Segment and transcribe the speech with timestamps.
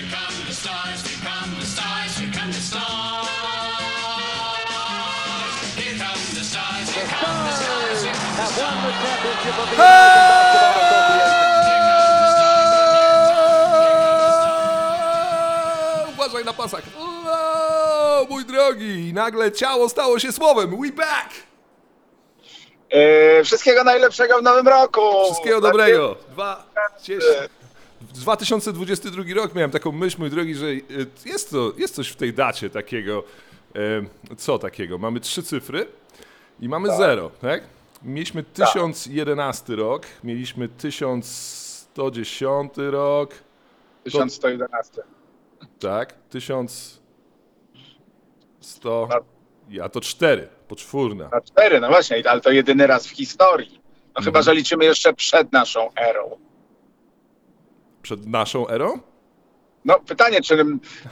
[0.00, 3.28] Here come the stars, here come the stars, here come the stars.
[5.76, 9.58] Here come the stars, here come the stars, here come the have won the championship
[9.60, 9.76] of the
[16.12, 16.84] Uważaj na pasach.
[16.98, 20.70] O, mój drogi, nagle ciało stało się słowem.
[20.82, 21.30] We back!
[22.90, 25.24] E, wszystkiego najlepszego w nowym roku!
[25.24, 26.16] Wszystkiego dobrego.
[26.30, 26.64] Dwa,
[27.02, 27.59] cieszę.
[28.00, 30.82] 2022 rok miałem taką myśl, mój drogi, że y,
[31.26, 33.24] jest, to, jest coś w tej dacie takiego.
[34.36, 34.98] Co takiego?
[34.98, 35.86] Mamy trzy cyfry
[36.60, 37.62] i mamy zero, tak?
[38.02, 43.34] Mieliśmy 1011 rok, mieliśmy 1110 rok,
[44.04, 45.02] 1111.
[45.80, 46.14] tak?
[46.30, 49.08] 1100.
[49.70, 51.28] Ja to cztery, poczwórna.
[51.32, 53.70] Na cztery, no właśnie, ale to jedyny raz w historii.
[53.74, 54.24] No Mhm.
[54.24, 56.38] chyba, że liczymy jeszcze przed naszą erą.
[58.02, 58.98] Przed naszą erą?
[59.84, 60.56] No pytanie, czy,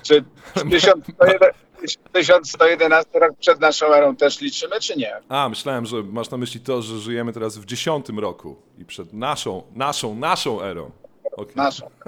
[0.03, 0.25] czy
[0.71, 5.17] 1111, 1111 rok przed naszą erą też liczymy, czy nie?
[5.29, 9.13] A, myślałem, że masz na myśli to, że żyjemy teraz w dziesiątym roku i przed
[9.13, 10.91] naszą, naszą, naszą erą.
[11.37, 11.57] Okej.
[11.57, 11.91] Naszą.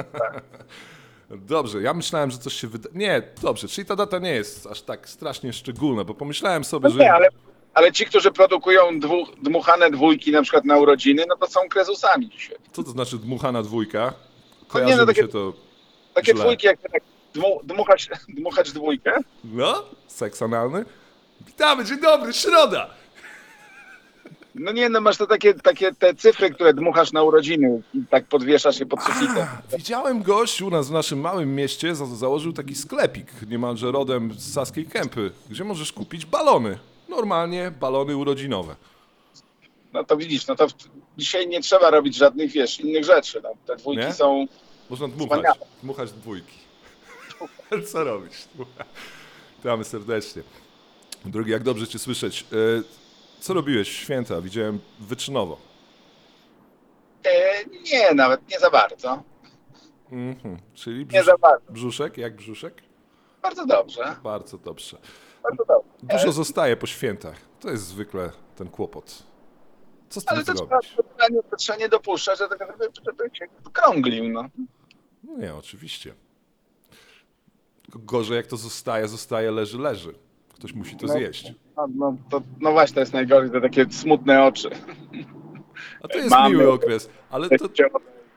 [1.31, 2.89] Dobrze, ja myślałem, że coś się wyda...
[2.95, 6.95] Nie, dobrze, czyli ta data nie jest aż tak strasznie szczególna, bo pomyślałem sobie, No
[6.95, 6.99] że...
[7.01, 7.29] nie, ale,
[7.75, 12.29] ale ci, którzy produkują dwu, dmuchane dwójki na przykład na urodziny, no to są krezusami
[12.29, 12.57] dzisiaj.
[12.73, 14.13] Co to znaczy dmuchana dwójka?
[14.73, 15.53] Kojarzy nie, no mi takie- się to...
[16.15, 16.43] Takie Źle.
[16.45, 17.03] dwójki, jak tak
[17.35, 19.13] dmu, dmuchać, dmuchać dwójkę,
[19.45, 19.83] No?
[20.07, 20.85] Seks analny?
[21.47, 22.91] Witamy, dzień dobry, środa!
[24.55, 28.25] No nie, no masz to takie, takie te cyfry, które dmuchasz na urodziny i tak
[28.27, 29.47] podwieszasz je pod sufitem.
[29.77, 34.53] Widziałem gość u nas w naszym małym mieście, za- założył taki sklepik, niemalże rodem z
[34.55, 36.79] Saskiej Kępy, gdzie możesz kupić balony.
[37.09, 38.77] Normalnie balony urodzinowe.
[39.93, 40.73] No to widzisz, no to w,
[41.17, 43.41] dzisiaj nie trzeba robić żadnych, wiesz, innych rzeczy.
[43.43, 44.13] No, te dwójki Nie?
[44.13, 44.47] są...
[44.91, 45.67] Można dmuchać, Wspaniale.
[45.83, 46.59] dmuchać dwójki.
[47.93, 48.33] Co robić?
[49.59, 50.43] Witamy serdecznie.
[51.25, 52.43] Drugi, jak dobrze Cię słyszeć.
[52.43, 52.83] E,
[53.41, 54.41] Co robiłeś w święta?
[54.41, 55.57] Widziałem wyczynowo.
[57.25, 59.23] E, nie, nawet nie za bardzo.
[60.13, 60.59] Mhm.
[60.75, 61.73] Czyli Nie brzusz, za bardzo.
[61.73, 62.19] brzuszek?
[62.19, 62.83] Jak brzuszek?
[63.43, 64.97] Bardzo dobrze, Bardzo dobrze.
[65.43, 65.91] bardzo dobrze.
[66.19, 67.37] Dużo zostaje po świętach.
[67.61, 69.23] To jest zwykle ten kłopot.
[70.11, 70.97] Co z tym Ale to trzeba, zrobić?
[71.59, 72.65] trzeba, nie, dopuszczać, że tego,
[73.07, 74.45] żeby, się krąglił, no.
[75.25, 76.15] No nie, oczywiście.
[77.83, 80.15] Tylko gorzej jak to zostaje, zostaje, leży, leży.
[80.55, 81.13] Ktoś musi to No.
[81.13, 81.53] zjeść.
[81.77, 84.71] No, no, to, no właśnie, to jest najgorzej, te takie smutne oczy.
[86.03, 87.69] A to jest Mamy- miły okres, ale to,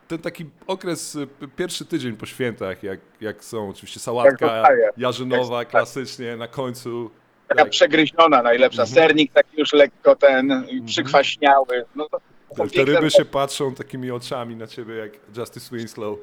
[0.07, 4.89] ten taki okres, y, p- pierwszy tydzień po świętach, jak, jak są oczywiście sałatka zostaje.
[4.97, 7.09] jarzynowa klasycznie na końcu.
[7.47, 8.95] Taka Tak, przegryziona najlepsza, Mhm.
[8.95, 11.85] sernik taki już lekko ten, przykwaśniały.
[11.95, 12.17] No to,
[12.57, 16.19] to te ryby się patrzą takimi oczami na ciebie jak Justice Winslow.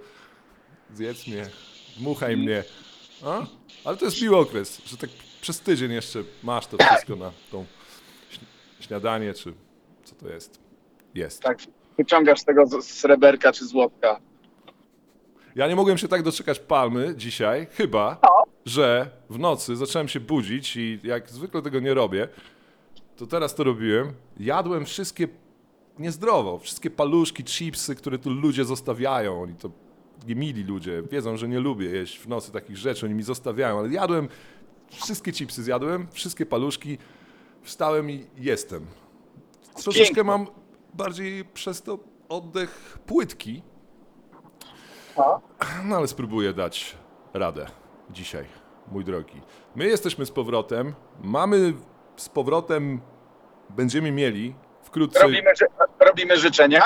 [0.95, 1.47] Zjedz mnie,
[1.99, 2.65] dmuchaj mnie.
[3.25, 3.43] A?
[3.85, 5.11] Ale to jest miły okres, że tak
[5.41, 7.65] przez tydzień jeszcze masz to wszystko na tą
[8.31, 9.53] śni- śniadanie, czy
[10.05, 10.61] co to jest.
[11.15, 11.43] Jest.
[11.43, 11.59] Tak,
[11.99, 14.21] wyciągasz tego z- sreberka czy złotka.
[15.57, 18.19] Ja nie mogłem się tak doczekać palmy dzisiaj, chyba.
[18.65, 22.29] Że w nocy zacząłem się budzić i jak zwykle tego nie robię,
[23.17, 24.13] to teraz to robiłem.
[24.41, 25.29] Jadłem wszystkie
[25.99, 29.43] niezdrowo, wszystkie paluszki, chipsy, które tu ludzie zostawiają.
[29.43, 29.71] Oni to
[30.27, 33.79] nie mili ludzie, wiedzą, że nie lubię jeść w nocy takich rzeczy, oni mi zostawiają,
[33.79, 34.29] ale jadłem
[34.91, 36.99] wszystkie chipsy, zjadłem, wszystkie paluszki,
[37.63, 38.87] wstałem i jestem.
[39.83, 40.47] Troszeczkę mam
[40.95, 41.99] bardziej przez to
[42.29, 43.63] oddech płytki,
[45.17, 45.41] A?
[45.85, 46.97] no ale spróbuję dać
[47.35, 47.80] radę
[48.13, 48.45] dzisiaj,
[48.93, 49.41] mój drogi.
[49.77, 51.73] My jesteśmy z powrotem, mamy
[52.17, 53.01] z powrotem,
[53.71, 55.53] będziemy mieli wkrótce Robimy,
[56.01, 56.83] robimy życzenia?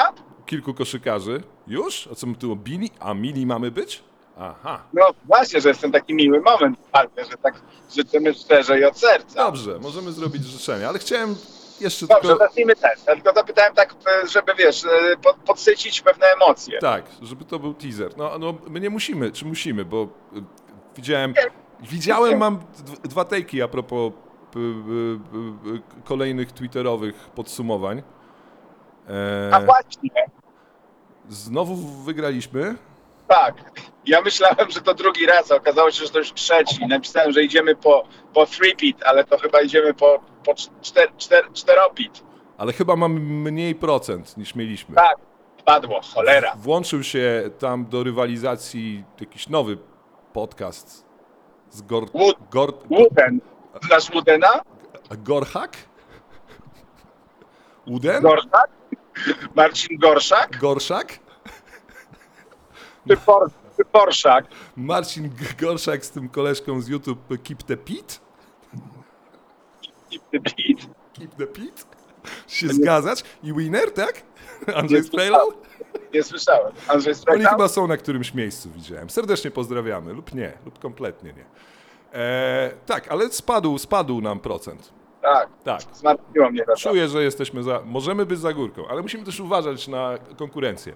[0.46, 1.42] kilku koszykarzy.
[1.66, 2.08] Już?
[2.12, 2.90] A co my tu Bili?
[3.00, 4.02] A mili mamy być?
[4.38, 4.82] Aha.
[4.92, 7.54] No właśnie, że jest ten taki miły moment, fajny, że tak
[7.96, 9.44] życzymy szczerze i od serca.
[9.44, 11.36] Dobrze, możemy zrobić życzenia, ale chciałem
[11.80, 12.44] jeszcze Dobrze, tylko...
[12.44, 13.00] zacznijmy też.
[13.06, 16.78] Ja tylko zapytałem tak, e, żeby wiesz, e, pod, podsycić pewne emocje.
[16.78, 18.16] Tak, żeby to był teaser.
[18.16, 20.08] No, no my nie musimy, czy musimy, bo y,
[20.96, 21.34] widziałem,
[21.80, 22.58] widziałem, mam
[23.02, 24.12] dwa tejki a propos
[26.04, 28.02] kolejnych twitterowych podsumowań.
[29.52, 30.10] A E, właśnie,
[31.28, 32.74] znowu wygraliśmy.
[33.28, 33.54] tak.
[34.06, 36.86] Ja myślałem, że to drugi raz, a okazało się, że to już trzeci.
[36.86, 38.04] Napisałem, że idziemy po,
[38.34, 42.22] po three-pit, ale to chyba idziemy po, po czter, czter, czteropit.
[42.58, 44.94] Ale chyba mamy mniej procent niż mieliśmy.
[44.94, 45.16] Tak,
[45.64, 46.54] padło, cholera.
[46.56, 49.78] Włączył się tam do rywalizacji jakiś nowy
[50.34, 51.04] podcast
[51.70, 52.04] z Gor...
[52.04, 52.72] Wood- Gor...
[52.90, 53.40] Wooden.
[53.86, 54.62] Znasz Woodena?
[55.18, 55.76] Gorhak?
[57.86, 58.22] Uden?
[58.22, 58.70] Gorszak?
[59.56, 60.58] Marcin Gorszak?
[60.60, 61.18] Gorszak?
[63.08, 64.44] Czy, por, czy Borszak.
[64.76, 68.20] Marcin Gorszak z tym koleżką z YouTube Keep the Pit?
[70.10, 70.50] i Pete.
[71.12, 71.86] Keep the Pit?
[72.54, 73.24] Się zgadzać?
[73.42, 74.22] I Winner, tak?
[74.76, 75.52] Andrzej Sprejlał?
[76.14, 76.72] Nie słyszałem.
[76.88, 77.50] Andrzej Oni Strajka?
[77.50, 79.10] chyba są na którymś miejscu, widziałem.
[79.10, 81.44] Serdecznie pozdrawiamy, lub nie, lub kompletnie nie.
[82.20, 84.92] E, tak, ale spadł, spadł nam procent.
[85.22, 85.48] Tak.
[85.64, 85.80] Tak.
[85.92, 86.76] Zmartwiło mnie to.
[86.76, 87.82] Czuję, że jesteśmy za.
[87.84, 90.94] Możemy być za górką, ale musimy też uważać na konkurencję.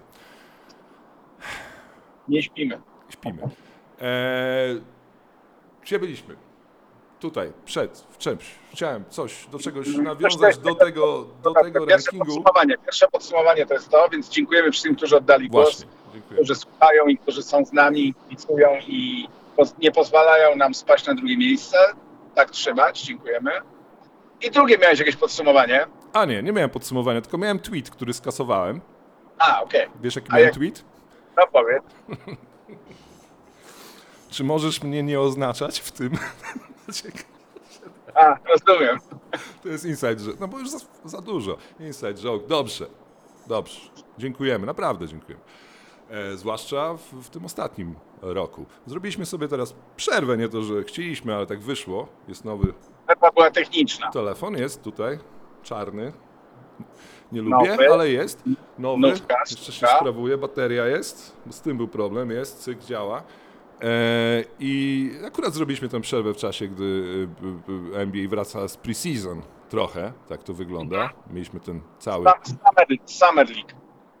[2.27, 2.81] Nie śpimy.
[3.09, 3.41] Śpimy.
[4.01, 4.81] Eee,
[5.81, 6.35] gdzie byliśmy?
[7.19, 8.45] Tutaj, przed, w czymś.
[8.71, 12.25] Chciałem coś, do czegoś nawiązać do tego, do tego Pierwsze rankingu.
[12.25, 12.77] podsumowanie.
[12.77, 16.35] Pierwsze podsumowanie to jest to, więc dziękujemy wszystkim, którzy oddali głos, dziękuję.
[16.35, 19.27] którzy słuchają i którzy są z nami, kibicują i
[19.79, 21.77] nie pozwalają nam spaść na drugie miejsce.
[22.35, 23.51] Tak trzymać, dziękujemy.
[24.41, 25.85] I drugie miałeś jakieś podsumowanie.
[26.13, 28.81] A nie, nie miałem podsumowania, tylko miałem tweet, który skasowałem.
[29.39, 29.87] A, okej.
[30.01, 30.83] Wiesz, jaki A miałem jak- tweet?
[31.37, 31.83] No powiedz.
[34.31, 36.11] Czy możesz mnie nie oznaczać w tym?
[38.15, 38.97] A, rozumiem.
[39.63, 40.37] To jest inside joke.
[40.39, 41.57] No bo już za, za dużo.
[41.79, 42.47] Inside joke.
[42.47, 42.85] Dobrze.
[43.47, 43.79] Dobrze.
[44.17, 44.65] Dziękujemy.
[44.67, 45.43] Naprawdę dziękujemy.
[46.09, 48.65] E, zwłaszcza w, w tym ostatnim roku.
[48.85, 50.37] Zrobiliśmy sobie teraz przerwę.
[50.37, 52.07] Nie to, że chcieliśmy, ale tak wyszło.
[52.27, 52.73] Jest nowy
[53.07, 54.11] Przerwa była techniczna.
[54.11, 54.57] telefon.
[54.57, 55.19] Jest tutaj.
[55.63, 56.13] Czarny.
[57.31, 57.67] Nie Nowy.
[57.71, 58.43] lubię, ale jest.
[58.77, 59.01] Nowy.
[59.01, 60.37] Nówka, Jeszcze się sprawuje.
[60.37, 61.37] Bateria jest.
[61.49, 62.31] Z tym był problem.
[62.31, 62.59] Jest.
[62.59, 63.23] Cyk działa.
[63.81, 66.83] E, I akurat zrobiliśmy tę przerwę w czasie, gdy
[67.93, 71.09] y, NBA wraca z preseason trochę, tak to wygląda.
[71.29, 73.69] Mieliśmy ten cały Summer, Summer League.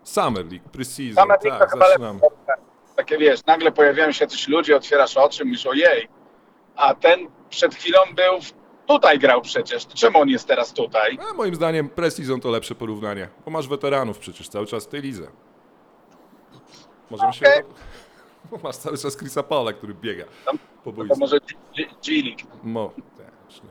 [0.03, 2.15] Summer League, preseason, Summer League tak, chyba zaczynam.
[2.15, 2.63] lepsze.
[2.95, 6.07] Takie wiesz, nagle pojawiają się coś ludzie, otwierasz oczy, mówisz ojej,
[6.75, 7.19] a ten
[7.49, 8.53] przed chwilą był, w-
[8.87, 11.17] tutaj grał przecież, czemu on jest teraz tutaj?
[11.31, 15.01] A moim zdaniem preseason to lepsze porównanie, bo masz weteranów przecież cały czas w tej
[15.01, 15.27] lidze.
[17.09, 17.45] Możemy się...
[18.51, 20.25] Bo masz cały czas Chrisa Paula, który biega
[20.83, 21.39] po To może
[21.77, 22.41] G- G League.
[22.63, 22.91] Mo...
[23.49, 23.69] już nie.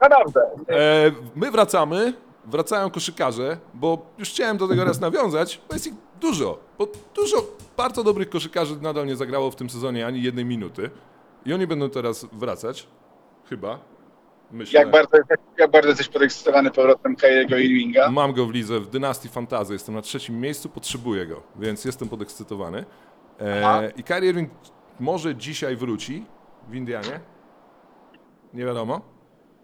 [0.00, 0.40] No dobrze.
[0.68, 2.12] E, my wracamy,
[2.44, 7.36] wracają koszykarze, bo już chciałem do tego raz nawiązać, bo jest ich dużo, bo dużo
[7.76, 10.90] bardzo dobrych koszykarzy nadal nie zagrało w tym sezonie ani jednej minuty
[11.46, 12.86] i oni będą teraz wracać,
[13.50, 13.78] chyba,
[14.52, 14.80] myślę.
[14.80, 15.16] Jak bardzo,
[15.58, 18.10] jak bardzo jesteś podekscytowany powrotem Kyriego Irvinga?
[18.10, 22.08] Mam go w lidze w Dynastii Fantazy, jestem na trzecim miejscu, potrzebuję go, więc jestem
[22.08, 22.84] podekscytowany.
[23.40, 24.50] E, I Kyrie Irving
[25.00, 26.26] może dzisiaj wróci
[26.68, 27.20] w Indianie,
[28.54, 29.00] nie wiadomo,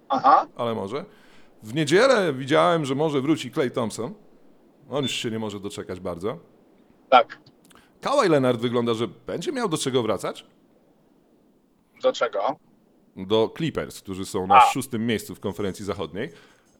[0.09, 1.05] Aha, ale może.
[1.63, 4.15] W niedzielę widziałem, że może wróci Clay Thompson.
[4.91, 6.39] On już się nie może doczekać bardzo.
[7.11, 7.39] tak.
[8.01, 10.47] Kawhi Leonard wygląda, że będzie miał do czego wracać.
[12.03, 12.57] Do czego?
[13.17, 14.61] Do Clippers, którzy są na A.
[14.61, 16.31] szóstym miejscu w konferencji zachodniej.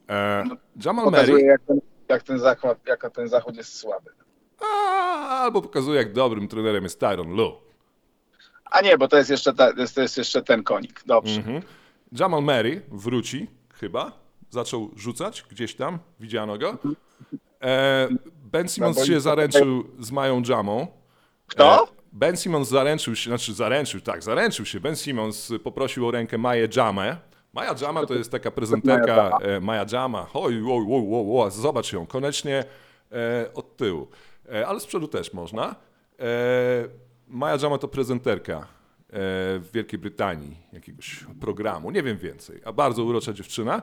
[0.09, 0.43] E,
[0.85, 4.11] Jamal Pokazuje, Murray jak ten, jak ten zachód, jak ten zachód jest słaby.
[4.63, 7.61] A, albo pokazuje, jak dobrym trenerem jest Tyron Lue.
[8.65, 11.03] A nie, bo to jest jeszcze, ta, to jest, jeszcze ten konik.
[11.05, 11.35] Dobrze.
[11.35, 11.61] Mhm.
[12.11, 14.11] Jamal Murray wróci, chyba.
[14.49, 16.77] Zaczął rzucać gdzieś tam, widziano go.
[17.61, 18.07] E,
[18.51, 20.87] ben Simmons No się zaręczył z Mają Jamą.
[21.47, 21.83] Kto?
[21.83, 24.79] E, Ben Simmons zaręczył się, znaczy zaręczył, tak, zaręczył się.
[24.79, 27.17] Ben Simmons poprosił o rękę Maję Jamę.
[27.53, 30.27] Maja Jama to jest taka prezenterka e, Maja Jama.
[30.33, 32.63] Oj, oj, oj, oj, oj, zobacz ją, koniecznie
[33.11, 34.07] e, od tyłu.
[34.49, 35.75] E, ale z przodu też można.
[36.19, 36.25] E,
[37.27, 38.63] Maja Jama to prezenterka e,
[39.59, 42.61] w Wielkiej Brytanii jakiegoś programu, nie wiem więcej.
[42.65, 43.81] A bardzo urocza dziewczyna.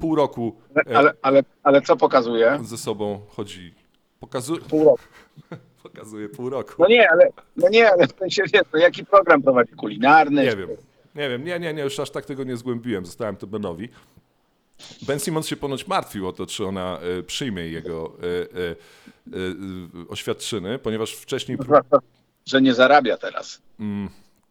[0.00, 0.56] Pół roku
[0.94, 2.58] Ale, ale, ale co pokazuje?
[2.64, 3.74] ze sobą chodzi.
[4.20, 5.02] Pokazuje, Pół roku.
[5.82, 6.72] pokazuje pół roku.
[6.78, 9.72] No nie, ale, no nie, ale w sensie, wiesz, to jaki program prowadzi?
[9.72, 10.44] Kulinarny?
[10.44, 10.68] Nie wiem.
[11.14, 13.88] Nie wiem, nie, nie, nie, już aż tak tego nie zgłębiłem, zostałem to Benowi.
[15.02, 20.78] Ben Simmons się ponoć martwił o to, czy ona e, przyjmie jego e, e, oświadczyny,
[20.78, 21.98] ponieważ wcześniej pró-
[22.46, 23.62] Że nie zarabia teraz.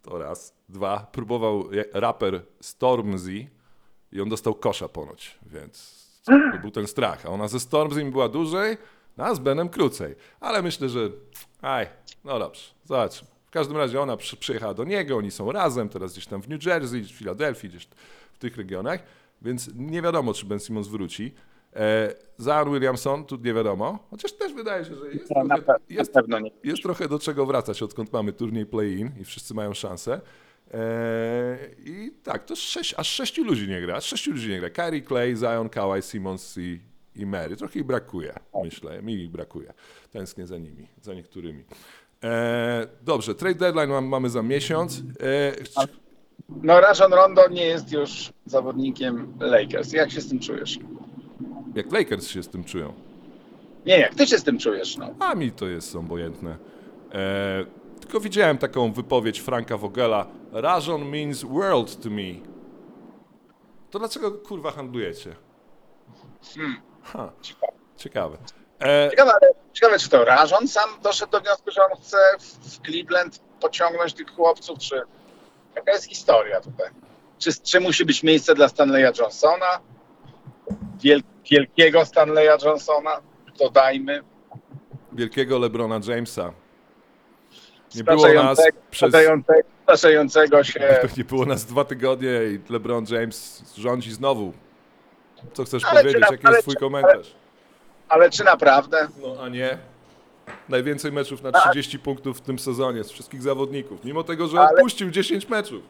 [0.02, 3.48] to raz, dwa, próbował raper Stormzy
[4.12, 7.26] i on dostał kosza ponoć, więc to był ten strach.
[7.26, 8.78] A ona ze Stormzy była dłużej,
[9.18, 10.16] no, a z Benem krócej.
[10.40, 11.10] Ale myślę, że
[11.62, 11.88] aj,
[12.24, 13.24] no dobrze, zobacz.
[13.46, 16.50] W każdym razie ona przy, przyjechała do niego, oni są razem, teraz gdzieś tam w
[16.50, 17.88] New Jersey, w Filadelfii, gdzieś
[18.34, 19.00] w tych regionach,
[19.46, 21.34] więc nie wiadomo, czy Ben Simmons wróci.
[21.76, 25.80] E, Zion Williamson, tu nie wiadomo, chociaż też wydaje się, że jest, No, trochę, pe-
[25.90, 26.12] jest,
[26.64, 30.22] jest trochę do czego wracać, odkąd mamy turniej play-in i wszyscy mają szansę.
[30.74, 30.80] Eee,
[31.86, 33.96] I tak, to sześć, aż sześciu ludzi nie gra.
[33.96, 34.70] Aż sześciu ludzi nie gra.
[34.70, 36.80] Kyrie, Clay, Zion, Kawhi, Simmons i,
[37.16, 37.56] i Mary.
[37.56, 38.34] Trochę ich brakuje,
[38.64, 39.02] myślę.
[39.02, 39.74] Mi ich brakuje.
[40.12, 41.64] Tęsknię za nimi, za niektórymi.
[42.22, 45.00] Eee, dobrze, trade deadline mam, mamy za miesiąc.
[45.00, 45.88] Eee, chci-
[46.50, 49.94] No Rajon Rondo nie jest już zawodnikiem Lakers.
[49.94, 50.80] Jak się z tym czujesz?
[51.76, 52.94] jak Lakers się z tym czują?
[53.86, 55.10] Nie, jak ty się z tym czujesz, no.
[55.20, 56.58] A mi to jest obojętne.
[57.14, 57.66] Eee,
[58.02, 60.28] Tylko widziałem taką wypowiedź Franka Vogela.
[60.52, 62.22] Rajon means world to me.
[63.92, 65.36] To dlaczego kurwa handlujecie?
[67.04, 67.32] Ha,
[67.98, 68.38] ciekawe.
[68.82, 72.80] E, Ciekawe, ale, ciekawe, czy to Rażon sam doszedł do wniosku, że on chce w
[72.82, 75.02] Cleveland pociągnąć tych chłopców, czy
[75.76, 76.90] jaka jest historia tutaj?
[77.40, 79.80] Czy, czy musi być miejsce dla Stanleya Johnsona?
[81.04, 83.22] Wiel, wielkiego Stanleya Johnsona?
[83.60, 84.22] Dodajmy.
[85.14, 86.54] wielkiego LeBrona Jamesa.
[87.96, 89.10] Nie było nas przez...
[89.90, 91.00] starzejącego- się.
[91.18, 94.54] Nie było nas dwa tygodnie i LeBron James rządzi znowu.
[95.54, 96.22] Co chcesz Ale powiedzieć?
[96.22, 97.36] na- Jaki ale jest twój czy- komentarz?
[98.10, 99.08] Ale czy naprawdę?
[99.22, 99.78] No a nie.
[100.70, 104.06] Najwięcej meczów na 30 punktów w tym sezonie z wszystkich zawodników.
[104.06, 105.84] Mimo tego, że Ale- odpuścił 10 meczów.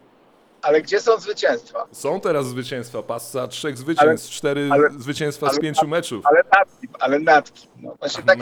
[0.62, 1.88] Ale gdzie są zwycięstwa?
[1.91, 3.03] Są teraz zwycięstwa.
[3.03, 6.25] Passa trzech zwycięstw, cztery ale- zwycięstwa z ale- pięciu meczów.
[6.25, 7.67] Ale natki, ale natki.
[7.81, 8.39] No właśnie tak,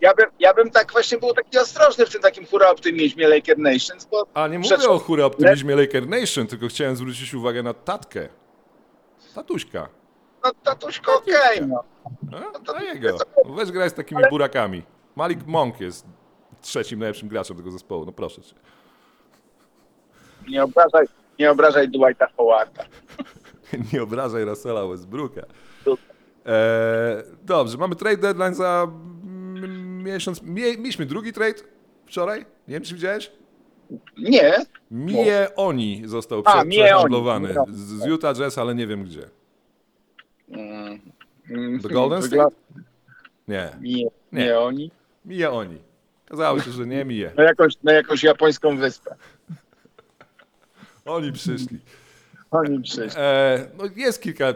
[0.00, 3.58] ja, bym, ja bym tak właśnie był taki ostrożny w tym takim hura optymizmie Laker
[3.58, 7.74] Nations, bo A nie mówię o hura optymizmie Laker Nation, tylko chciałem zwrócić uwagę na
[7.74, 8.28] tatkę.
[9.34, 9.88] Tatuśka.
[10.44, 11.84] no tatuśko okej, no.
[12.54, 12.58] A?
[12.58, 13.16] to- Na jego.
[13.56, 14.82] Weź graj z takimi burakami.
[15.16, 16.06] Malik Monk jest
[16.60, 18.04] trzecim najlepszym graczem tego zespołu.
[18.06, 18.54] No proszę cię.
[20.48, 21.06] Nie obrażaj,
[21.38, 22.84] nie obrażaj Dwighta Howarda.
[23.92, 25.40] Nie obrażaj Russella Westbrooka.
[26.46, 28.86] E, dobrze, mamy trade deadline za
[29.24, 30.42] mm, miesiąc.
[30.42, 31.58] Mie, mieliśmy drugi trade
[32.06, 32.40] wczoraj.
[32.68, 33.32] Nie wiem, czy widziałeś?
[34.18, 34.54] Nie,
[34.90, 37.74] Mie Oni został A, prze, Mie przehandlowany Oni.
[37.76, 39.30] z, Utah Jazz, ale nie wiem gdzie.
[40.48, 41.00] Mm,
[41.82, 42.56] The Golden wygla- State?
[43.48, 43.70] Nie.
[43.80, 44.44] Nie, Nie.
[44.44, 44.90] nie oni.
[45.26, 45.78] Mie Oni.
[46.26, 47.32] Okazało się, że nie Mie.
[47.36, 49.14] Na jakąś, na jakąś japońską wyspę.
[51.04, 51.78] Oni przyszli.
[52.50, 53.10] Oni przyszli.
[53.20, 54.54] E, no jest kilka y,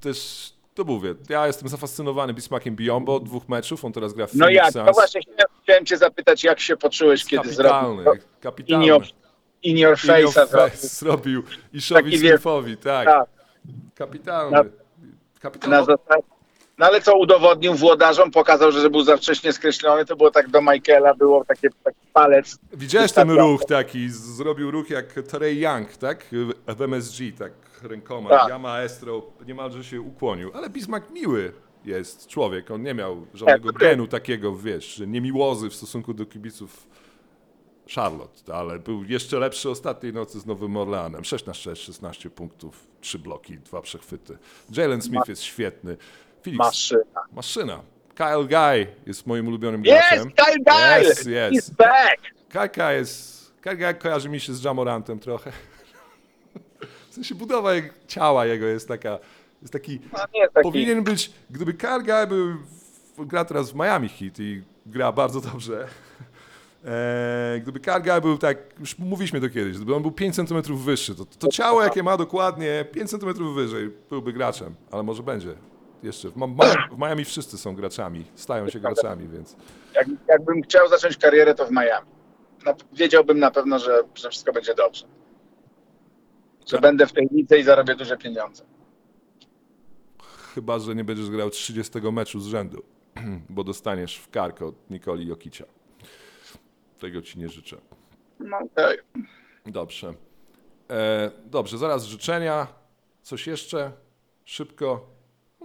[0.00, 4.48] też, to mówię, ja jestem zafascynowany Bismarckiem Biombo dwóch meczów, on teraz gra w No
[4.50, 4.74] jak?
[4.74, 8.28] No właśnie chciałem, chciałem cię zapytać, jak się poczułeś, kiedy kapitalny, zrobił to?
[8.40, 8.84] kapitalny.
[8.84, 9.02] In your,
[9.62, 10.88] in your In your face.
[10.88, 11.42] zrobił
[11.94, 13.06] Taki wie- Smithowi, tak.
[13.06, 13.26] Tak,
[13.94, 14.56] Kapitalny.
[14.56, 14.64] Na-
[15.40, 15.76] Kapitalny.
[15.76, 16.37] na zasadzie.
[16.78, 20.62] No ale co udowodnił włodarzom, pokazał, że był za wcześnie skreślony, to było tak do
[20.62, 22.58] Michaela, było takie, taki palec.
[22.72, 26.26] Widziałeś ten ruch taki, zrobił ruch jak Trey Young, tak?
[26.66, 28.30] W MSG, tak rękoma.
[28.30, 28.48] Tak.
[28.48, 30.50] Ja maestro niemalże się ukłonił.
[30.54, 31.52] Ale Bismarck miły
[31.84, 33.86] jest człowiek, on nie miał żadnego dobry.
[33.86, 36.86] genu takiego, wiesz, że niemiłozy w stosunku do kibiców
[37.94, 41.24] Charlotte, ale był jeszcze lepszy ostatniej nocy z Nowym Orleanem.
[41.24, 44.38] 6 na 6, 16 punktów, 3 bloki, 2 przechwyty.
[44.76, 45.96] Jalen Smith jest świetny.
[46.42, 47.22] Felix, Maszyna.
[47.32, 47.80] maszyna.
[48.14, 50.30] Kyle Guy jest moim ulubionym Yes, graczem.
[50.30, 51.08] Kyle Guy!
[51.10, 51.26] Yes, yes.
[51.26, 52.16] He's back!
[52.50, 53.52] Kajka jest.
[53.60, 55.52] Kajka kojarzy mi się z Jamorantem trochę.
[57.10, 59.18] W sensie budowa jego, ciała jego jest taka.
[59.62, 59.92] Jest taki.
[60.34, 60.62] Nie taki...
[60.62, 61.30] Powinien być.
[61.50, 62.54] Gdyby Karga był.
[63.16, 65.88] w- Gra teraz w Miami Heat i gra bardzo dobrze.
[66.84, 71.14] E, gdyby Karga był tak, już mówiliśmy to kiedyś, gdyby on był 5 cm wyższy,
[71.14, 75.54] to, to ciało jakie ma dokładnie 5 cm wyżej, byłby graczem, ale może będzie
[76.02, 76.28] jeszcze.
[76.28, 76.36] W,
[76.98, 79.56] Miami wszyscy są graczami, stają się graczami, więc
[79.94, 82.06] Jak, jakbym chciał zacząć karierę, to w Miami.
[82.66, 85.06] No, wiedziałbym na pewno, że, że wszystko będzie dobrze.
[86.66, 86.80] Że Tak.
[86.80, 88.64] będę w tej lidze i zarobię duże pieniądze.
[90.54, 92.82] Chyba, że nie będziesz grał 30 meczu z rzędu,
[93.50, 95.64] bo dostaniesz w kark od Nikoli Jokicia.
[96.98, 97.76] Tego ci nie życzę.
[98.40, 98.98] No okej.
[99.66, 100.14] Dobrze.
[100.90, 102.66] E, dobrze, zaraz życzenia.
[103.22, 103.92] Coś jeszcze?
[104.44, 105.06] Szybko.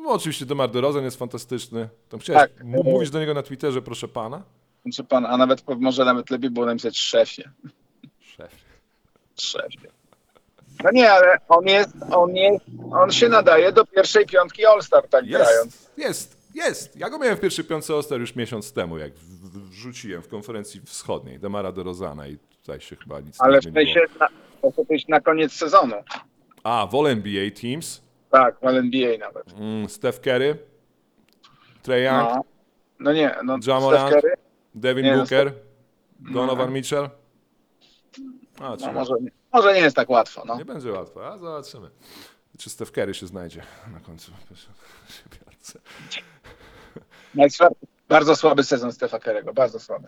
[0.04, 1.90] No, oczywiście Demar DeRozan jest fantastyczny.
[2.10, 2.64] Tam chciałeś, Tak.
[2.64, 4.44] mówisz do niego na Twitterze, proszę pana?
[4.84, 7.44] Znaczy pan, a nawet może nawet lepiej było napisać szefie.
[8.20, 8.52] Szef.
[9.40, 9.88] Szefie.
[10.84, 15.26] No nie, ale on jest, on jest, on się nadaje do pierwszej piątki All-Star, tak
[15.28, 15.66] grając.
[15.66, 16.96] Jest, jest, jest.
[16.96, 20.28] Ja go miałem w pierwszej piątce Oster już miesiąc temu, jak w- w- wrzuciłem w
[20.28, 23.94] konferencji wschodniej Demara DeRozana i tutaj się chyba nic Ale nie w zmieniło.
[23.96, 24.20] sensie
[25.08, 25.96] na, na koniec sezonu.
[26.64, 28.02] A, w All NBA Teams.
[28.34, 29.54] Tak, w NBA nawet.
[29.60, 30.58] Mm, Steph Curry,
[31.84, 32.44] Trae Young, No,
[33.00, 34.10] no nie, no Ja Morant.
[34.10, 34.34] Steph Curry,
[34.76, 35.54] Devin Nie, no, Booker,
[36.20, 37.10] Donovan Mitchell.
[38.60, 40.44] A, no, może, nie- może nie jest tak łatwo.
[40.46, 40.58] No.
[40.58, 41.90] Nie będzie łatwo, a zobaczymy.
[42.58, 43.62] Czy Steph Curry się znajdzie
[43.94, 44.32] na końcu
[48.10, 50.08] bardzo słaby sezon Stefa Kerego, bardzo słaby.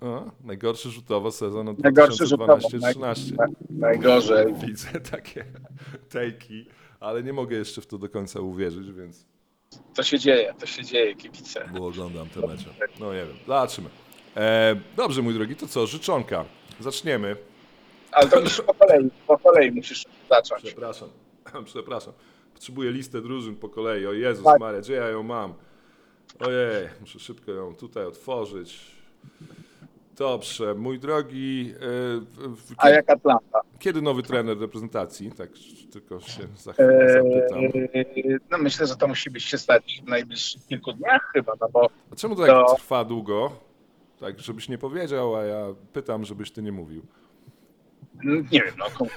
[0.00, 2.56] O, najgorszy rzutowo sezon od Najgorszy rzutowo.
[2.56, 3.36] 2012-13.
[3.36, 4.54] Naj, najgorzej.
[4.54, 5.44] Widzę takie
[6.12, 6.66] tejki,
[7.04, 9.26] ale nie mogę jeszcze w to do końca uwierzyć, więc
[9.94, 11.68] To się dzieje, to się dzieje, kibice.
[11.78, 12.70] bo oglądam te mecze.
[13.00, 13.88] No nie wiem, zobaczymy.
[14.36, 16.44] E, dobrze, mój drogi, to co, życzonka.
[16.80, 17.36] Zaczniemy.
[18.12, 20.62] Ale to musisz po kolei, po kolei musisz zacząć.
[20.62, 21.08] Przepraszam,
[21.64, 22.12] przepraszam.
[22.54, 24.06] Potrzebuję listę drużyn po kolei.
[24.06, 24.60] O Jezus Tak.
[24.60, 25.54] Maria, gdzie ja ją mam?
[26.40, 28.80] Ojej, muszę szybko ją tutaj otworzyć.
[30.16, 31.78] Dobrze, mój drogi, e,
[32.56, 33.60] w- A jak Atlanta?
[33.78, 35.32] kiedy nowy trener reprezentacji?
[35.32, 35.50] Tak,
[35.92, 37.60] tylko się za chwilę zapytam.
[38.50, 41.88] No myślę, że to musi być się stać w najbliższych kilku dniach chyba, no bo
[42.12, 43.52] A czemu to tak to- trwa długo?
[44.20, 47.02] Tak, żebyś nie powiedział, a ja pytam, żebyś ty nie mówił.
[48.24, 49.08] mm, nie wiem, no, kon-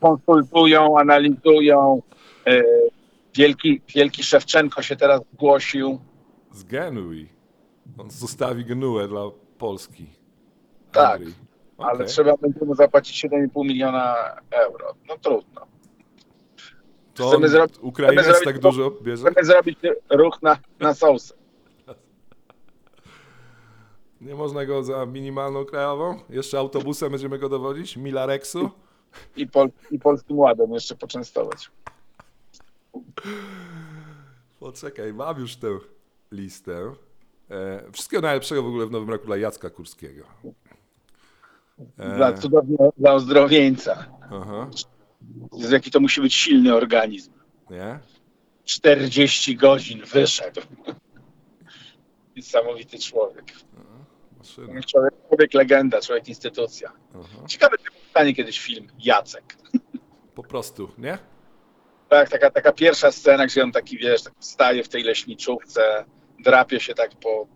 [0.00, 2.02] konsultują, analizują.
[2.46, 2.62] Eee,
[3.34, 6.00] wielki, wielki Szewczenko się teraz zgłosił.
[6.52, 7.28] Z Genui.
[7.98, 9.20] On zostawi Genuę dla
[9.58, 10.06] Polski.
[10.92, 11.34] Tak, Andrzej.
[11.78, 14.14] Ale trzeba będzie mu zapłacić 7,5 miliona
[14.50, 14.94] euro.
[15.08, 15.66] No trudno.
[17.14, 19.30] To chcemy zrobić- chcemy zrobić tak dużo bierze?
[19.30, 19.78] Chcemy zrobić
[20.10, 21.34] ruch na, na sousy.
[24.20, 26.18] Nie można go za minimalną krajową?
[26.30, 27.96] Jeszcze autobusem będziemy go dowodzić?
[27.96, 28.70] Milarexu?
[29.36, 31.70] I, pol, I polskim ładem jeszcze poczęstować.
[34.60, 35.78] Poczekaj, mam już tę
[36.32, 36.92] listę.
[37.50, 40.24] E, wszystkiego najlepszego w ogóle w nowym roku dla Jacka Kurskiego.
[41.98, 44.06] E, Dla cudownego, dla ozdrowieńca.
[44.30, 44.70] aha,
[45.70, 47.32] Jaki to musi być silny organizm.
[47.70, 47.98] nie?
[48.64, 50.60] 40 godzin wyszedł.
[52.36, 53.44] Niesamowity człowiek.
[54.38, 54.82] Maszyna.
[54.82, 56.92] Człowiek, człowiek legenda, człowiek instytucja.
[57.14, 57.46] Aha.
[57.48, 59.56] Ciekawe, czy powstanie kiedyś film Jacek.
[60.34, 61.18] Po prostu, nie?
[62.08, 66.04] Tak, taka, taka pierwsza scena, gdzie on taki, wiesz, tak staje w tej leśniczówce,
[66.44, 67.46] drapie się tak po,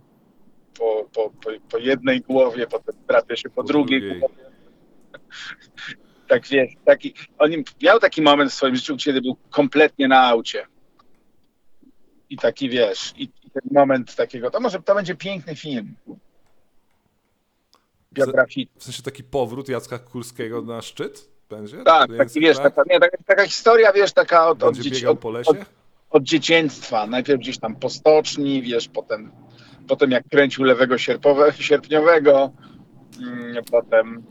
[0.78, 4.18] po, po, po, po jednej głowie, potem drapie się po, Po drugiej, drugiej.
[4.18, 4.34] głowie.
[6.28, 7.50] Tak wiesz, taki, on
[7.82, 10.66] miał taki moment w swoim życiu, kiedy był kompletnie na aucie.
[12.30, 15.94] I taki, wiesz, i, i ten moment takiego, to może to będzie piękny film.
[18.12, 18.80] Biograficzny.
[18.80, 21.84] W sensie taki powrót Jacka Kurskiego na szczyt będzie?
[21.84, 22.74] Tak, taki, wiesz, tak?
[22.74, 25.64] taka, nie, taka, taka historia, wiesz, taka od, od, dzieci, od, po od, lesie?
[26.10, 27.06] od dzieciństwa.
[27.06, 29.32] Najpierw gdzieś tam po stoczni, wiesz, potem,
[29.88, 32.50] potem jak kręcił lewego sierpowe, sierpniowego,
[33.22, 34.22] mm, potem